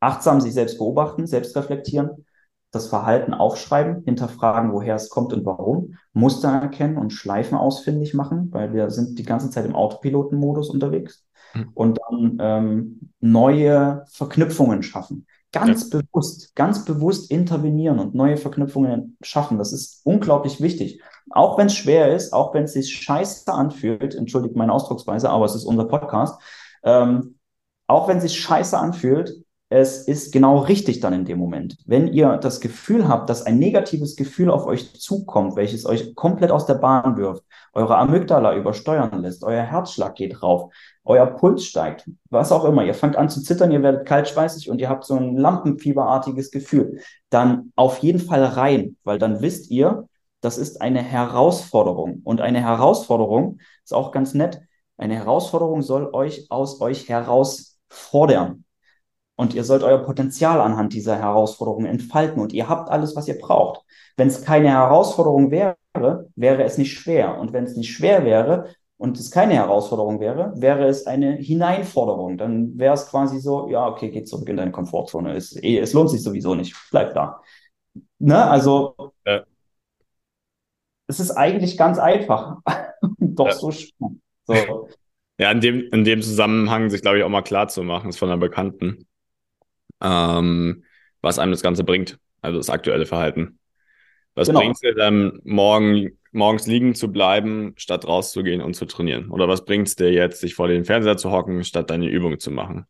[0.00, 2.24] achtsam sich selbst beobachten, selbst reflektieren,
[2.70, 8.48] das Verhalten aufschreiben, hinterfragen, woher es kommt und warum, Muster erkennen und Schleifen ausfindig machen,
[8.52, 11.70] weil wir sind die ganze Zeit im Autopilotenmodus unterwegs mhm.
[11.74, 15.26] und dann ähm, neue Verknüpfungen schaffen.
[15.52, 15.98] Ganz ja.
[15.98, 19.58] bewusst, ganz bewusst intervenieren und neue Verknüpfungen schaffen.
[19.58, 21.02] Das ist unglaublich wichtig.
[21.28, 25.44] Auch wenn es schwer ist, auch wenn es sich scheiße anfühlt, entschuldigt meine Ausdrucksweise, aber
[25.44, 26.40] es ist unser Podcast.
[26.82, 27.36] Ähm,
[27.86, 31.76] auch wenn es sich scheiße anfühlt, es ist genau richtig dann in dem Moment.
[31.86, 36.50] Wenn ihr das Gefühl habt, dass ein negatives Gefühl auf euch zukommt, welches euch komplett
[36.50, 40.72] aus der Bahn wirft, eure Amygdala übersteuern lässt, euer Herzschlag geht rauf,
[41.04, 44.80] euer Puls steigt, was auch immer, ihr fangt an zu zittern, ihr werdet kaltschweißig und
[44.80, 46.98] ihr habt so ein lampenfieberartiges Gefühl,
[47.30, 50.08] dann auf jeden Fall rein, weil dann wisst ihr,
[50.40, 52.20] das ist eine Herausforderung.
[52.24, 54.60] Und eine Herausforderung ist auch ganz nett.
[54.96, 58.64] Eine Herausforderung soll euch aus euch herausfordern.
[59.36, 62.42] Und ihr sollt euer Potenzial anhand dieser Herausforderung entfalten.
[62.42, 63.84] Und ihr habt alles, was ihr braucht.
[64.16, 65.76] Wenn es keine Herausforderung wäre,
[66.36, 67.38] wäre es nicht schwer.
[67.38, 72.36] Und wenn es nicht schwer wäre und es keine Herausforderung wäre, wäre es eine Hineinforderung.
[72.36, 75.34] Dann wäre es quasi so, ja, okay, geh zurück in deine Komfortzone.
[75.34, 76.76] Es, es lohnt sich sowieso nicht.
[76.90, 77.40] Bleib da.
[78.18, 78.42] Ne?
[78.44, 78.94] Also.
[81.10, 82.58] Es ist eigentlich ganz einfach.
[83.18, 83.52] Doch ja.
[83.52, 84.10] so schwer.
[84.44, 84.88] So.
[85.38, 88.18] Ja, in dem, in dem Zusammenhang sich, glaube ich, auch mal klar zu machen, ist
[88.18, 89.06] von einer Bekannten
[90.00, 90.84] ähm,
[91.20, 93.58] was einem das Ganze bringt, also das aktuelle Verhalten.
[94.34, 94.60] Was genau.
[94.60, 99.30] bringt es dir dann, morgen, morgens liegen zu bleiben, statt rauszugehen und zu trainieren?
[99.30, 102.38] Oder was bringt es dir jetzt, sich vor den Fernseher zu hocken, statt deine Übung
[102.38, 102.86] zu machen?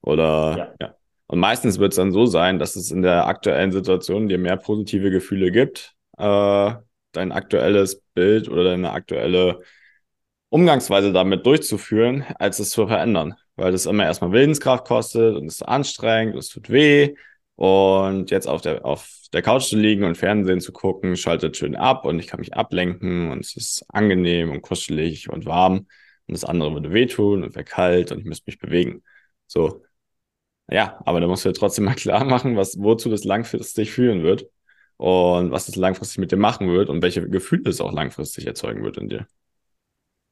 [0.00, 0.74] Oder ja.
[0.80, 0.94] ja.
[1.26, 4.58] Und meistens wird es dann so sein, dass es in der aktuellen Situation dir mehr
[4.58, 6.72] positive Gefühle gibt, äh,
[7.16, 9.60] dein aktuelles Bild oder deine aktuelle
[10.48, 15.56] Umgangsweise damit durchzuführen, als es zu verändern weil das immer erstmal Willenskraft kostet und es
[15.56, 17.14] ist anstrengend, es tut weh.
[17.56, 21.76] Und jetzt auf der, auf der Couch zu liegen und Fernsehen zu gucken, schaltet schön
[21.76, 25.86] ab und ich kann mich ablenken und es ist angenehm und kuschelig und warm.
[26.26, 29.04] Und das andere würde wehtun und wäre kalt und ich müsste mich bewegen.
[29.46, 29.84] So.
[30.70, 34.22] Ja, aber da musst du ja trotzdem mal klar machen, was, wozu das langfristig führen
[34.22, 34.46] wird
[34.96, 38.82] und was das langfristig mit dir machen wird und welche Gefühle es auch langfristig erzeugen
[38.82, 39.26] wird in dir.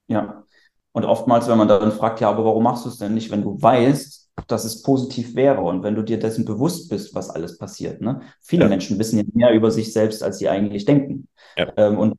[0.09, 0.45] Ja,
[0.93, 3.43] und oftmals, wenn man dann fragt, ja, aber warum machst du es denn nicht, wenn
[3.43, 7.59] du weißt, dass es positiv wäre und wenn du dir dessen bewusst bist, was alles
[7.59, 8.01] passiert.
[8.01, 8.21] Ne?
[8.41, 8.69] Viele ja.
[8.69, 11.29] Menschen wissen ja mehr über sich selbst, als sie eigentlich denken.
[11.57, 11.73] Ja.
[11.77, 12.15] Ähm, und,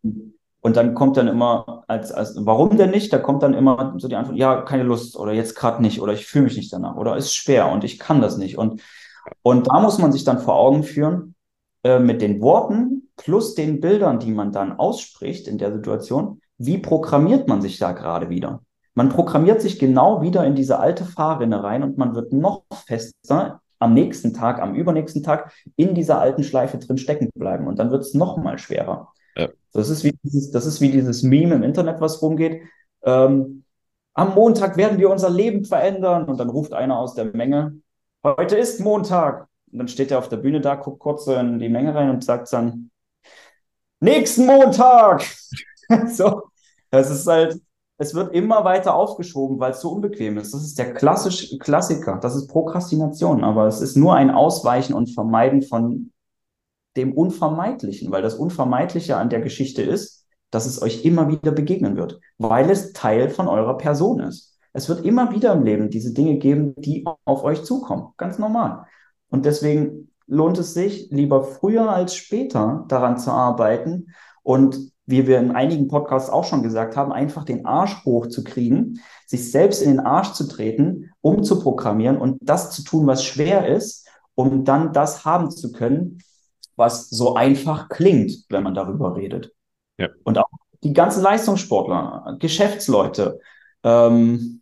[0.62, 3.12] und dann kommt dann immer, als, als, warum denn nicht?
[3.14, 6.14] Da kommt dann immer so die Antwort, ja, keine Lust oder jetzt gerade nicht oder
[6.14, 8.58] ich fühle mich nicht danach oder ist schwer und ich kann das nicht.
[8.58, 8.82] Und,
[9.42, 11.33] und da muss man sich dann vor Augen führen,
[11.84, 16.78] äh, mit den Worten plus den Bildern, die man dann ausspricht in der Situation, wie
[16.78, 18.62] programmiert man sich da gerade wieder?
[18.96, 23.62] Man programmiert sich genau wieder in diese alte Fahrrinne rein und man wird noch fester
[23.80, 27.92] am nächsten Tag, am übernächsten Tag in dieser alten Schleife drin stecken bleiben und dann
[27.92, 29.12] wird es noch mal schwerer.
[29.36, 29.50] Ja.
[29.74, 32.62] Das, ist wie dieses, das ist wie dieses Meme im Internet, was rumgeht.
[33.04, 33.64] Ähm,
[34.14, 37.82] am Montag werden wir unser Leben verändern und dann ruft einer aus der Menge,
[38.24, 39.48] heute ist Montag.
[39.74, 42.24] Und dann steht er auf der Bühne da, guckt kurz in die Menge rein und
[42.24, 42.92] sagt dann,
[44.00, 45.26] nächsten Montag.
[46.08, 46.44] so,
[46.92, 47.60] das ist halt,
[47.98, 50.54] es wird immer weiter aufgeschoben, weil es so unbequem ist.
[50.54, 52.20] Das ist der klassische Klassiker.
[52.22, 56.12] Das ist Prokrastination, aber es ist nur ein Ausweichen und Vermeiden von
[56.96, 61.98] dem Unvermeidlichen, weil das Unvermeidliche an der Geschichte ist, dass es euch immer wieder begegnen
[61.98, 64.56] wird, weil es Teil von eurer Person ist.
[64.74, 68.14] Es wird immer wieder im Leben diese Dinge geben, die auf euch zukommen.
[68.18, 68.86] Ganz normal.
[69.34, 75.40] Und deswegen lohnt es sich, lieber früher als später daran zu arbeiten und wie wir
[75.40, 80.00] in einigen Podcasts auch schon gesagt haben, einfach den Arsch hochzukriegen, sich selbst in den
[80.00, 84.94] Arsch zu treten, um zu programmieren und das zu tun, was schwer ist, um dann
[84.94, 86.20] das haben zu können,
[86.76, 89.52] was so einfach klingt, wenn man darüber redet.
[89.98, 90.10] Ja.
[90.24, 90.46] Und auch
[90.84, 93.40] die ganzen Leistungssportler, Geschäftsleute,
[93.82, 94.62] ähm,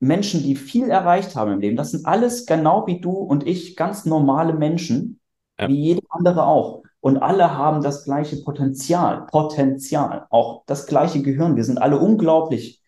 [0.00, 3.76] Menschen, die viel erreicht haben im Leben, das sind alles genau wie du und ich
[3.76, 5.20] ganz normale Menschen,
[5.58, 5.68] ja.
[5.68, 6.82] wie jeder andere auch.
[7.00, 11.56] Und alle haben das gleiche Potenzial, Potenzial, auch das gleiche Gehirn.
[11.56, 12.82] Wir sind alle unglaublich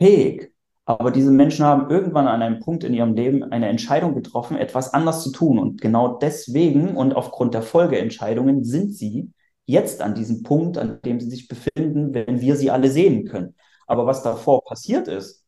[0.00, 0.52] fähig.
[0.88, 4.94] Aber diese Menschen haben irgendwann an einem Punkt in ihrem Leben eine Entscheidung getroffen, etwas
[4.94, 5.58] anders zu tun.
[5.58, 9.32] Und genau deswegen und aufgrund der Folgeentscheidungen sind sie
[9.64, 13.56] jetzt an diesem Punkt, an dem sie sich befinden, wenn wir sie alle sehen können.
[13.88, 15.45] Aber was davor passiert ist,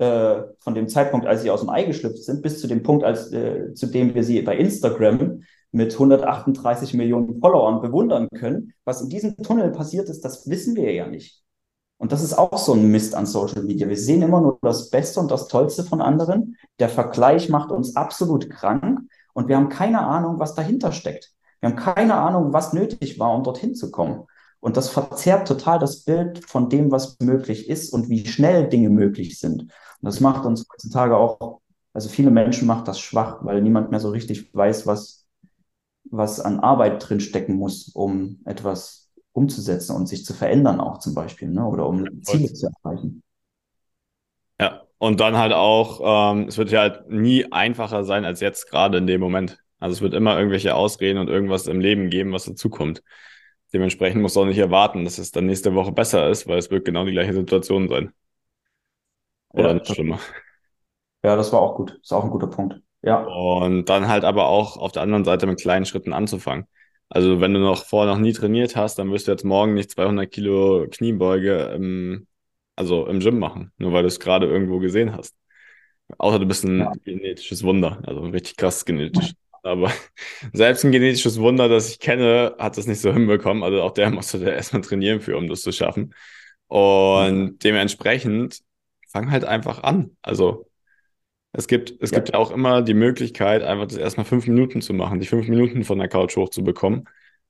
[0.00, 3.04] äh, von dem Zeitpunkt, als sie aus dem Ei geschlüpft sind, bis zu dem Punkt,
[3.04, 9.02] als, äh, zu dem wir sie bei Instagram mit 138 Millionen Followern bewundern können, was
[9.02, 11.42] in diesem Tunnel passiert ist, das wissen wir ja nicht.
[11.98, 13.86] Und das ist auch so ein Mist an Social Media.
[13.86, 16.56] Wir sehen immer nur das Beste und das Tollste von anderen.
[16.78, 19.00] Der Vergleich macht uns absolut krank
[19.34, 21.34] und wir haben keine Ahnung, was dahinter steckt.
[21.60, 24.24] Wir haben keine Ahnung, was nötig war, um dorthin zu kommen.
[24.60, 28.90] Und das verzerrt total das Bild von dem, was möglich ist und wie schnell Dinge
[28.90, 29.66] möglich sind.
[30.00, 31.60] Und das macht uns heutzutage auch,
[31.92, 35.26] also viele Menschen macht das schwach, weil niemand mehr so richtig weiß, was,
[36.04, 41.48] was an Arbeit drinstecken muss, um etwas umzusetzen und sich zu verändern auch zum Beispiel,
[41.48, 41.64] ne?
[41.64, 43.22] oder um ja, Ziele zu erreichen.
[44.60, 48.70] Ja, und dann halt auch, ähm, es wird ja halt nie einfacher sein als jetzt
[48.70, 49.58] gerade in dem Moment.
[49.78, 53.02] Also es wird immer irgendwelche Ausreden und irgendwas im Leben geben, was dazukommt.
[53.72, 56.84] Dementsprechend muss auch nicht erwarten, dass es dann nächste Woche besser ist, weil es wird
[56.84, 58.12] genau die gleiche Situation sein.
[59.52, 60.18] Oder ja, nicht schlimmer.
[61.22, 61.90] Ja, das war auch gut.
[61.90, 62.80] Das ist auch ein guter Punkt.
[63.02, 63.22] Ja.
[63.24, 66.66] Und dann halt aber auch auf der anderen Seite mit kleinen Schritten anzufangen.
[67.08, 69.90] Also wenn du noch vorher noch nie trainiert hast, dann wirst du jetzt morgen nicht
[69.90, 72.26] 200 Kilo Kniebeuge im,
[72.76, 75.34] also im Gym machen, nur weil du es gerade irgendwo gesehen hast.
[76.18, 76.92] Außer du bist ein ja.
[77.04, 79.32] genetisches Wunder, also richtig krass genetisch.
[79.62, 79.92] Aber
[80.52, 83.64] selbst ein genetisches Wunder, das ich kenne, hat das nicht so hinbekommen.
[83.64, 86.14] Also auch der musste da erstmal trainieren für, um das zu schaffen.
[86.68, 88.60] Und dementsprechend
[89.10, 90.16] fang halt einfach an.
[90.22, 90.70] Also
[91.52, 92.18] es gibt, es ja.
[92.18, 95.48] gibt ja auch immer die Möglichkeit, einfach das erstmal fünf Minuten zu machen, die fünf
[95.48, 97.08] Minuten von der Couch hochzubekommen,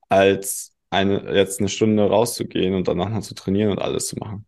[0.09, 4.46] als eine, jetzt eine Stunde rauszugehen und danach noch zu trainieren und alles zu machen.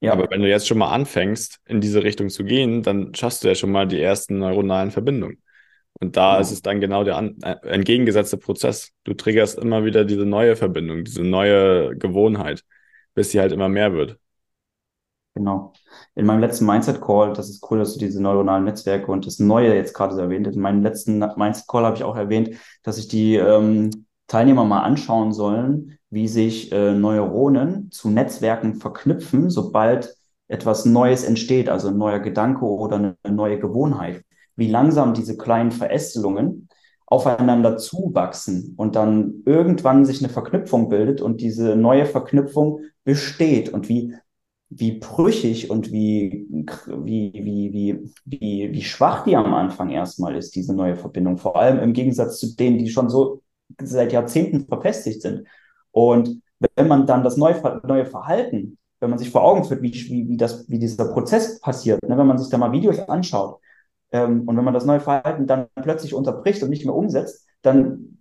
[0.00, 0.12] Ja.
[0.12, 3.48] Aber wenn du jetzt schon mal anfängst, in diese Richtung zu gehen, dann schaffst du
[3.48, 5.42] ja schon mal die ersten neuronalen Verbindungen.
[5.94, 6.40] Und da ja.
[6.40, 8.92] ist es dann genau der an, äh, entgegengesetzte Prozess.
[9.04, 12.64] Du triggerst immer wieder diese neue Verbindung, diese neue Gewohnheit,
[13.14, 14.18] bis sie halt immer mehr wird.
[15.34, 15.72] Genau.
[16.16, 19.74] In meinem letzten Mindset-Call, das ist cool, dass du diese neuronalen Netzwerke und das Neue
[19.74, 20.56] jetzt gerade so erwähnt hast.
[20.56, 22.50] In meinem letzten Mindset-Call habe ich auch erwähnt,
[22.82, 29.50] dass sich die ähm, Teilnehmer mal anschauen sollen, wie sich äh, Neuronen zu Netzwerken verknüpfen,
[29.50, 30.16] sobald
[30.48, 34.24] etwas Neues entsteht, also ein neuer Gedanke oder eine neue Gewohnheit.
[34.56, 36.68] Wie langsam diese kleinen Verästelungen
[37.06, 43.88] aufeinander zuwachsen und dann irgendwann sich eine Verknüpfung bildet und diese neue Verknüpfung besteht und
[43.88, 44.14] wie
[44.70, 50.54] wie brüchig und wie, wie, wie, wie, wie, wie schwach die am Anfang erstmal ist,
[50.54, 51.38] diese neue Verbindung.
[51.38, 53.42] Vor allem im Gegensatz zu denen, die schon so
[53.82, 55.46] seit Jahrzehnten verfestigt sind.
[55.90, 56.40] Und
[56.76, 60.28] wenn man dann das neue, neue Verhalten, wenn man sich vor Augen führt, wie, wie,
[60.28, 63.58] wie, das, wie dieser Prozess passiert, ne, wenn man sich da mal Videos anschaut
[64.12, 68.18] ähm, und wenn man das neue Verhalten dann plötzlich unterbricht und nicht mehr umsetzt, dann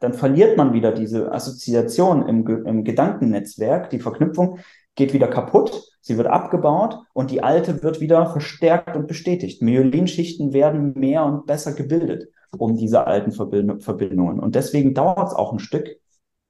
[0.00, 3.90] dann verliert man wieder diese Assoziation im, im Gedankennetzwerk.
[3.90, 4.58] Die Verknüpfung
[4.94, 9.62] geht wieder kaputt, sie wird abgebaut und die alte wird wieder verstärkt und bestätigt.
[9.62, 14.40] Myelinschichten werden mehr und besser gebildet um diese alten Verbindungen.
[14.40, 15.88] Und deswegen dauert es auch ein Stück,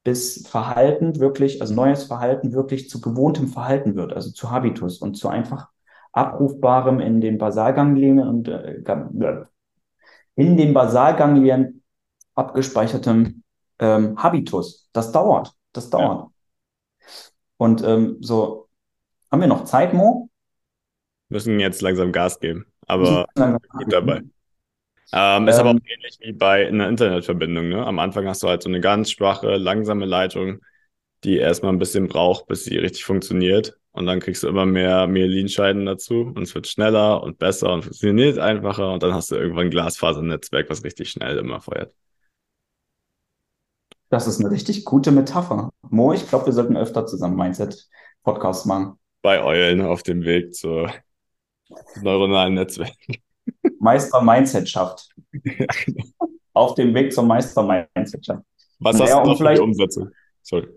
[0.04, 5.16] bis Verhalten wirklich, also neues Verhalten wirklich zu gewohntem Verhalten wird, also zu Habitus und
[5.16, 5.68] zu einfach
[6.12, 8.82] abrufbarem in den Basalganglien und äh,
[10.36, 11.75] in den Basalganglien
[12.36, 13.42] abgespeichertem
[13.78, 14.88] ähm, Habitus.
[14.92, 15.52] Das dauert.
[15.72, 16.28] Das dauert.
[17.00, 17.08] Ja.
[17.58, 18.68] Und ähm, so,
[19.30, 20.28] haben wir noch Zeit, Mo?
[21.28, 24.22] Müssen jetzt langsam Gas geben, aber gut dabei.
[25.12, 25.82] Ähm, ist aber auch ähm.
[25.84, 27.68] ähnlich wie bei einer Internetverbindung.
[27.68, 27.84] Ne?
[27.84, 30.60] Am Anfang hast du halt so eine ganz schwache, langsame Leitung,
[31.24, 33.78] die erstmal ein bisschen braucht, bis sie richtig funktioniert.
[33.92, 37.82] Und dann kriegst du immer mehr Myelinscheiden dazu und es wird schneller und besser und
[37.82, 38.92] funktioniert einfacher.
[38.92, 41.94] Und dann hast du irgendwann ein Glasfasernetzwerk, was richtig schnell immer feuert.
[44.08, 45.70] Das ist eine richtig gute Metapher.
[45.88, 48.98] Mo, ich glaube, wir sollten öfter zusammen Mindset-Podcasts machen.
[49.22, 50.90] Bei Eulen auf dem Weg zur
[52.00, 52.92] neuronalen Netzwerk.
[53.80, 55.10] Meister Mindset schafft.
[55.44, 56.04] Ja, genau.
[56.52, 58.42] Auf dem Weg zum Meister Mindset schafft.
[58.78, 60.10] Was naja, hast du noch für die Umsetzung?
[60.42, 60.68] Sorry.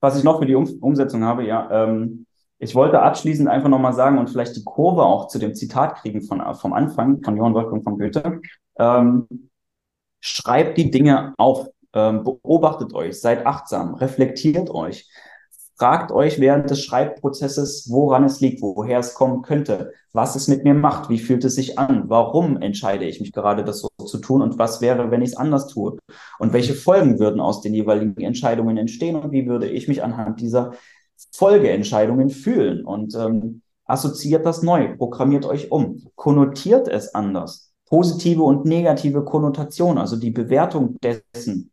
[0.00, 2.26] Was ich noch für die um Umsetzung habe, ja, ähm,
[2.58, 6.22] Ich wollte abschließend einfach nochmal sagen und vielleicht die Kurve auch zu dem Zitat kriegen
[6.22, 8.40] von, vom Anfang von Johann Wolfgang von Goethe.
[8.78, 9.28] Ähm,
[10.20, 15.08] schreibt die Dinge auf, beobachtet euch, seid achtsam, reflektiert euch,
[15.76, 20.64] fragt euch während des Schreibprozesses, woran es liegt, woher es kommen könnte, was es mit
[20.64, 24.18] mir macht, wie fühlt es sich an, warum entscheide ich mich gerade, das so zu
[24.18, 25.96] tun und was wäre, wenn ich es anders tue?
[26.38, 30.40] Und welche Folgen würden aus den jeweiligen Entscheidungen entstehen und wie würde ich mich anhand
[30.40, 30.72] dieser
[31.32, 32.84] Folgeentscheidungen fühlen?
[32.84, 37.72] Und ähm, assoziiert das neu, programmiert euch um, konnotiert es anders.
[37.86, 41.70] Positive und negative Konnotation, also die Bewertung dessen,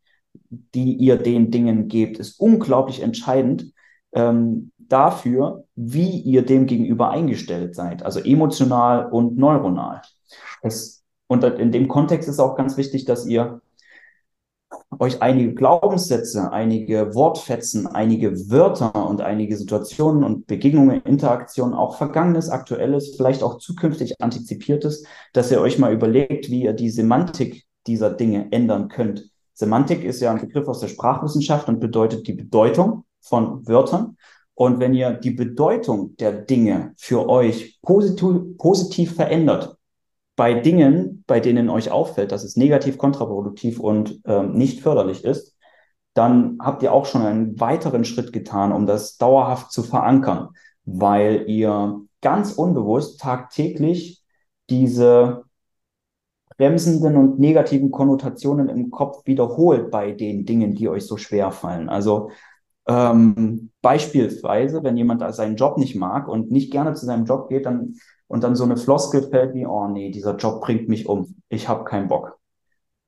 [0.49, 3.73] die ihr den Dingen gebt, ist unglaublich entscheidend
[4.13, 10.01] ähm, dafür, wie ihr dem gegenüber eingestellt seid, also emotional und neuronal.
[10.61, 13.61] Es, und in dem Kontext ist auch ganz wichtig, dass ihr
[14.99, 22.49] euch einige Glaubenssätze, einige Wortfetzen, einige Wörter und einige Situationen und Begegnungen, Interaktionen, auch Vergangenes,
[22.49, 28.11] Aktuelles, vielleicht auch zukünftig Antizipiertes, dass ihr euch mal überlegt, wie ihr die Semantik dieser
[28.11, 29.30] Dinge ändern könnt.
[29.61, 34.17] Semantik ist ja ein Begriff aus der Sprachwissenschaft und bedeutet die Bedeutung von Wörtern.
[34.55, 39.77] Und wenn ihr die Bedeutung der Dinge für euch positiv, positiv verändert,
[40.35, 45.55] bei Dingen, bei denen euch auffällt, dass es negativ, kontraproduktiv und ähm, nicht förderlich ist,
[46.15, 50.49] dann habt ihr auch schon einen weiteren Schritt getan, um das dauerhaft zu verankern,
[50.85, 54.23] weil ihr ganz unbewusst tagtäglich
[54.71, 55.43] diese
[56.61, 61.89] bremsenden und negativen Konnotationen im Kopf wiederholt bei den Dingen, die euch so schwer fallen.
[61.89, 62.29] Also
[62.87, 67.65] ähm, beispielsweise, wenn jemand seinen Job nicht mag und nicht gerne zu seinem Job geht,
[67.65, 67.95] dann
[68.27, 71.67] und dann so eine Floskel fällt wie, oh nee, dieser Job bringt mich um, ich
[71.67, 72.37] habe keinen Bock.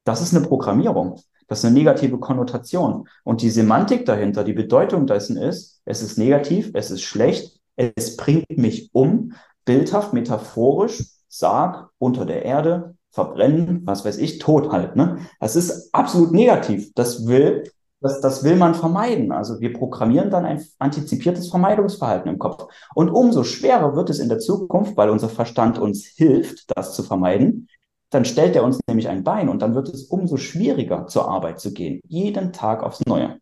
[0.04, 1.22] Das ist eine Programmierung.
[1.48, 3.08] Das ist eine negative Konnotation.
[3.24, 8.18] Und die Semantik dahinter, die Bedeutung dessen ist, es ist negativ, es ist schlecht, es
[8.18, 9.34] bringt mich um,
[9.64, 14.96] bildhaft, metaphorisch, Sarg unter der Erde, verbrennen, was weiß ich, tot halt.
[14.96, 15.20] Ne?
[15.40, 16.92] Das ist absolut negativ.
[16.96, 17.64] Das will
[18.04, 19.32] das, das will man vermeiden.
[19.32, 22.68] Also wir programmieren dann ein antizipiertes Vermeidungsverhalten im Kopf.
[22.94, 27.02] Und umso schwerer wird es in der Zukunft, weil unser Verstand uns hilft, das zu
[27.02, 27.70] vermeiden.
[28.10, 31.62] Dann stellt er uns nämlich ein Bein und dann wird es umso schwieriger, zur Arbeit
[31.62, 32.02] zu gehen.
[32.06, 33.40] Jeden Tag aufs Neue.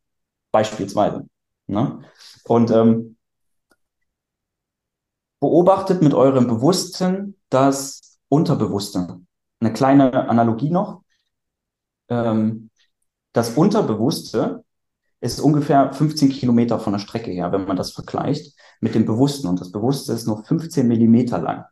[0.52, 1.28] Beispielsweise.
[1.66, 2.02] Ne?
[2.46, 3.18] Und ähm,
[5.40, 9.21] beobachtet mit eurem Bewussten das Unterbewusste.
[9.62, 11.04] Eine kleine Analogie noch.
[12.10, 12.70] Ähm,
[13.32, 14.64] das Unterbewusste
[15.22, 19.48] ist ungefähr 15 Kilometer von der Strecke her, wenn man das vergleicht mit dem Bewussten.
[19.48, 21.66] Und das Bewusste ist nur 15 Millimeter lang.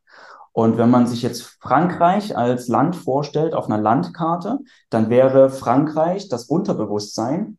[0.51, 4.59] Und wenn man sich jetzt Frankreich als Land vorstellt auf einer Landkarte,
[4.89, 7.57] dann wäre Frankreich das Unterbewusstsein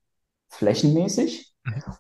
[0.49, 1.53] flächenmäßig.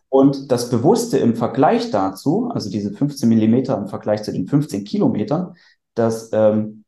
[0.09, 4.85] Und das Bewusste im Vergleich dazu, also diese 15 Millimeter im Vergleich zu den 15
[4.85, 5.55] Kilometern,
[5.95, 6.80] das, ähm,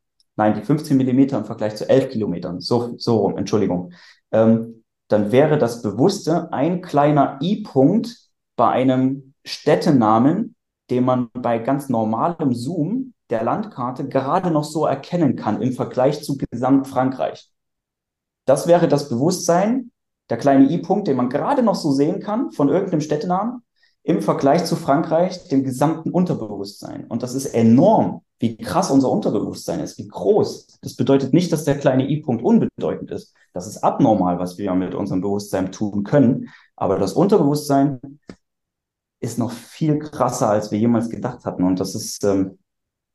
[0.42, 3.92] nein, die 15 Millimeter im Vergleich zu 11 Kilometern, so, so rum, Entschuldigung,
[4.32, 8.16] ähm, dann wäre das Bewusste ein kleiner I-Punkt
[8.56, 10.56] bei einem Städtenamen,
[10.90, 16.22] den man bei ganz normalem Zoom der Landkarte gerade noch so erkennen kann im Vergleich
[16.22, 17.50] zu Gesamtfrankreich.
[18.46, 19.92] Das wäre das Bewusstsein,
[20.28, 23.62] der kleine I-Punkt, den man gerade noch so sehen kann von irgendeinem Städtenamen
[24.04, 27.06] im Vergleich zu Frankreich, dem gesamten Unterbewusstsein.
[27.06, 30.78] Und das ist enorm, wie krass unser Unterbewusstsein ist, wie groß.
[30.82, 33.34] Das bedeutet nicht, dass der kleine I-Punkt unbedeutend ist.
[33.52, 36.48] Das ist abnormal, was wir mit unserem Bewusstsein tun können.
[36.74, 38.00] Aber das Unterbewusstsein
[39.20, 41.62] ist noch viel krasser, als wir jemals gedacht hatten.
[41.62, 42.58] Und das ist, ähm,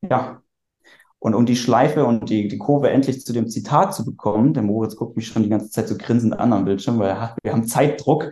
[0.01, 0.41] ja.
[1.19, 4.63] Und um die Schleife und die, die Kurve endlich zu dem Zitat zu bekommen, der
[4.63, 7.67] Moritz guckt mich schon die ganze Zeit so grinsend an am Bildschirm, weil wir haben
[7.67, 8.31] Zeitdruck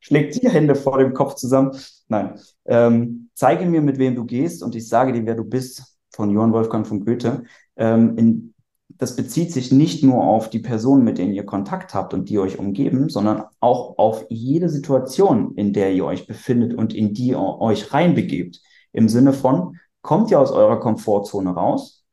[0.00, 1.72] schlägt die Hände vor dem Kopf zusammen.
[2.08, 2.40] Nein.
[2.64, 6.30] Ähm, zeige mir, mit wem du gehst und ich sage dir, wer du bist, von
[6.30, 7.44] Johann Wolfgang von Goethe.
[7.76, 8.54] Ähm, in,
[8.88, 12.38] das bezieht sich nicht nur auf die Personen, mit denen ihr Kontakt habt und die
[12.38, 17.28] euch umgeben, sondern auch auf jede Situation, in der ihr euch befindet und in die
[17.28, 18.60] ihr euch reinbegebt.
[18.92, 22.04] Im Sinne von, kommt ihr aus eurer Komfortzone raus?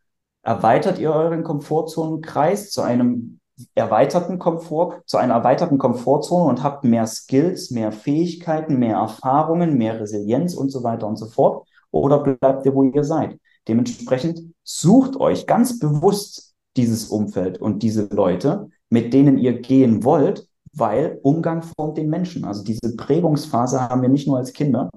[0.43, 3.39] Erweitert ihr euren Komfortzonenkreis zu einem
[3.75, 9.99] erweiterten Komfort, zu einer erweiterten Komfortzone und habt mehr Skills, mehr Fähigkeiten, mehr Erfahrungen, mehr
[9.99, 11.67] Resilienz und so weiter und so fort?
[11.91, 13.39] Oder bleibt ihr, wo ihr seid?
[13.67, 20.47] Dementsprechend sucht euch ganz bewusst dieses Umfeld und diese Leute, mit denen ihr gehen wollt,
[20.73, 22.45] weil Umgang formt den Menschen.
[22.45, 24.89] Also diese Prägungsphase haben wir nicht nur als Kinder.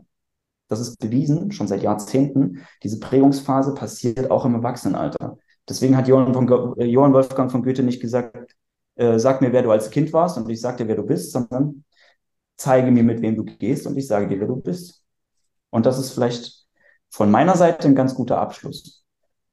[0.68, 2.60] Das ist bewiesen, schon seit Jahrzehnten.
[2.82, 5.38] Diese Prägungsphase passiert auch im Erwachsenenalter.
[5.70, 8.56] Deswegen hat Johann, von, äh, Johann Wolfgang von Goethe nicht gesagt,
[8.96, 11.30] äh, sag mir, wer du als Kind warst und ich sag dir, wer du bist,
[11.30, 11.84] sondern
[12.56, 15.04] zeige mir, mit wem du gehst und ich sage dir, wer du bist.
[15.70, 16.66] Und das ist vielleicht
[17.08, 19.04] von meiner Seite ein ganz guter Abschluss.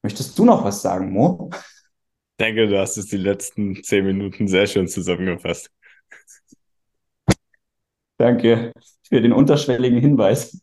[0.02, 1.52] Möchtest du noch was sagen, Mo?
[1.54, 5.70] Ich denke, du hast es die letzten zehn Minuten sehr schön zusammengefasst.
[8.18, 8.74] Danke
[9.08, 10.60] für den unterschwelligen Hinweis.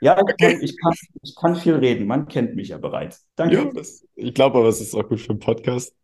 [0.00, 0.92] Ja, ich, kann, ich, kann,
[1.22, 2.06] ich, kann, viel reden.
[2.06, 3.26] Man kennt mich ja bereits.
[3.36, 3.56] Danke.
[3.56, 5.94] Ja, das, ich glaube aber, es ist auch gut für den Podcast.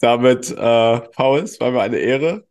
[0.00, 2.46] Damit, äh, Paul, es war mir eine Ehre.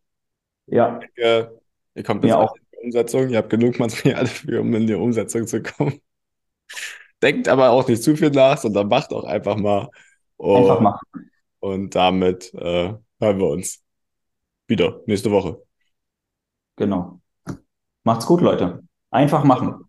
[0.68, 1.00] Ja.
[1.02, 1.60] Ich denke,
[1.96, 3.30] ihr kommt jetzt auch in die Umsetzung.
[3.30, 6.00] Ihr habt genug Material dafür, um in die Umsetzung zu kommen.
[7.22, 9.90] Denkt aber auch nicht zu viel nach, sondern macht auch einfach mal.
[10.38, 11.32] Und, einfach machen.
[11.60, 13.84] Und damit äh, hören wir uns
[14.68, 15.62] wieder nächste Woche.
[16.78, 17.20] Genau.
[18.04, 18.84] Macht's gut, Leute.
[19.12, 19.89] Einfach machen.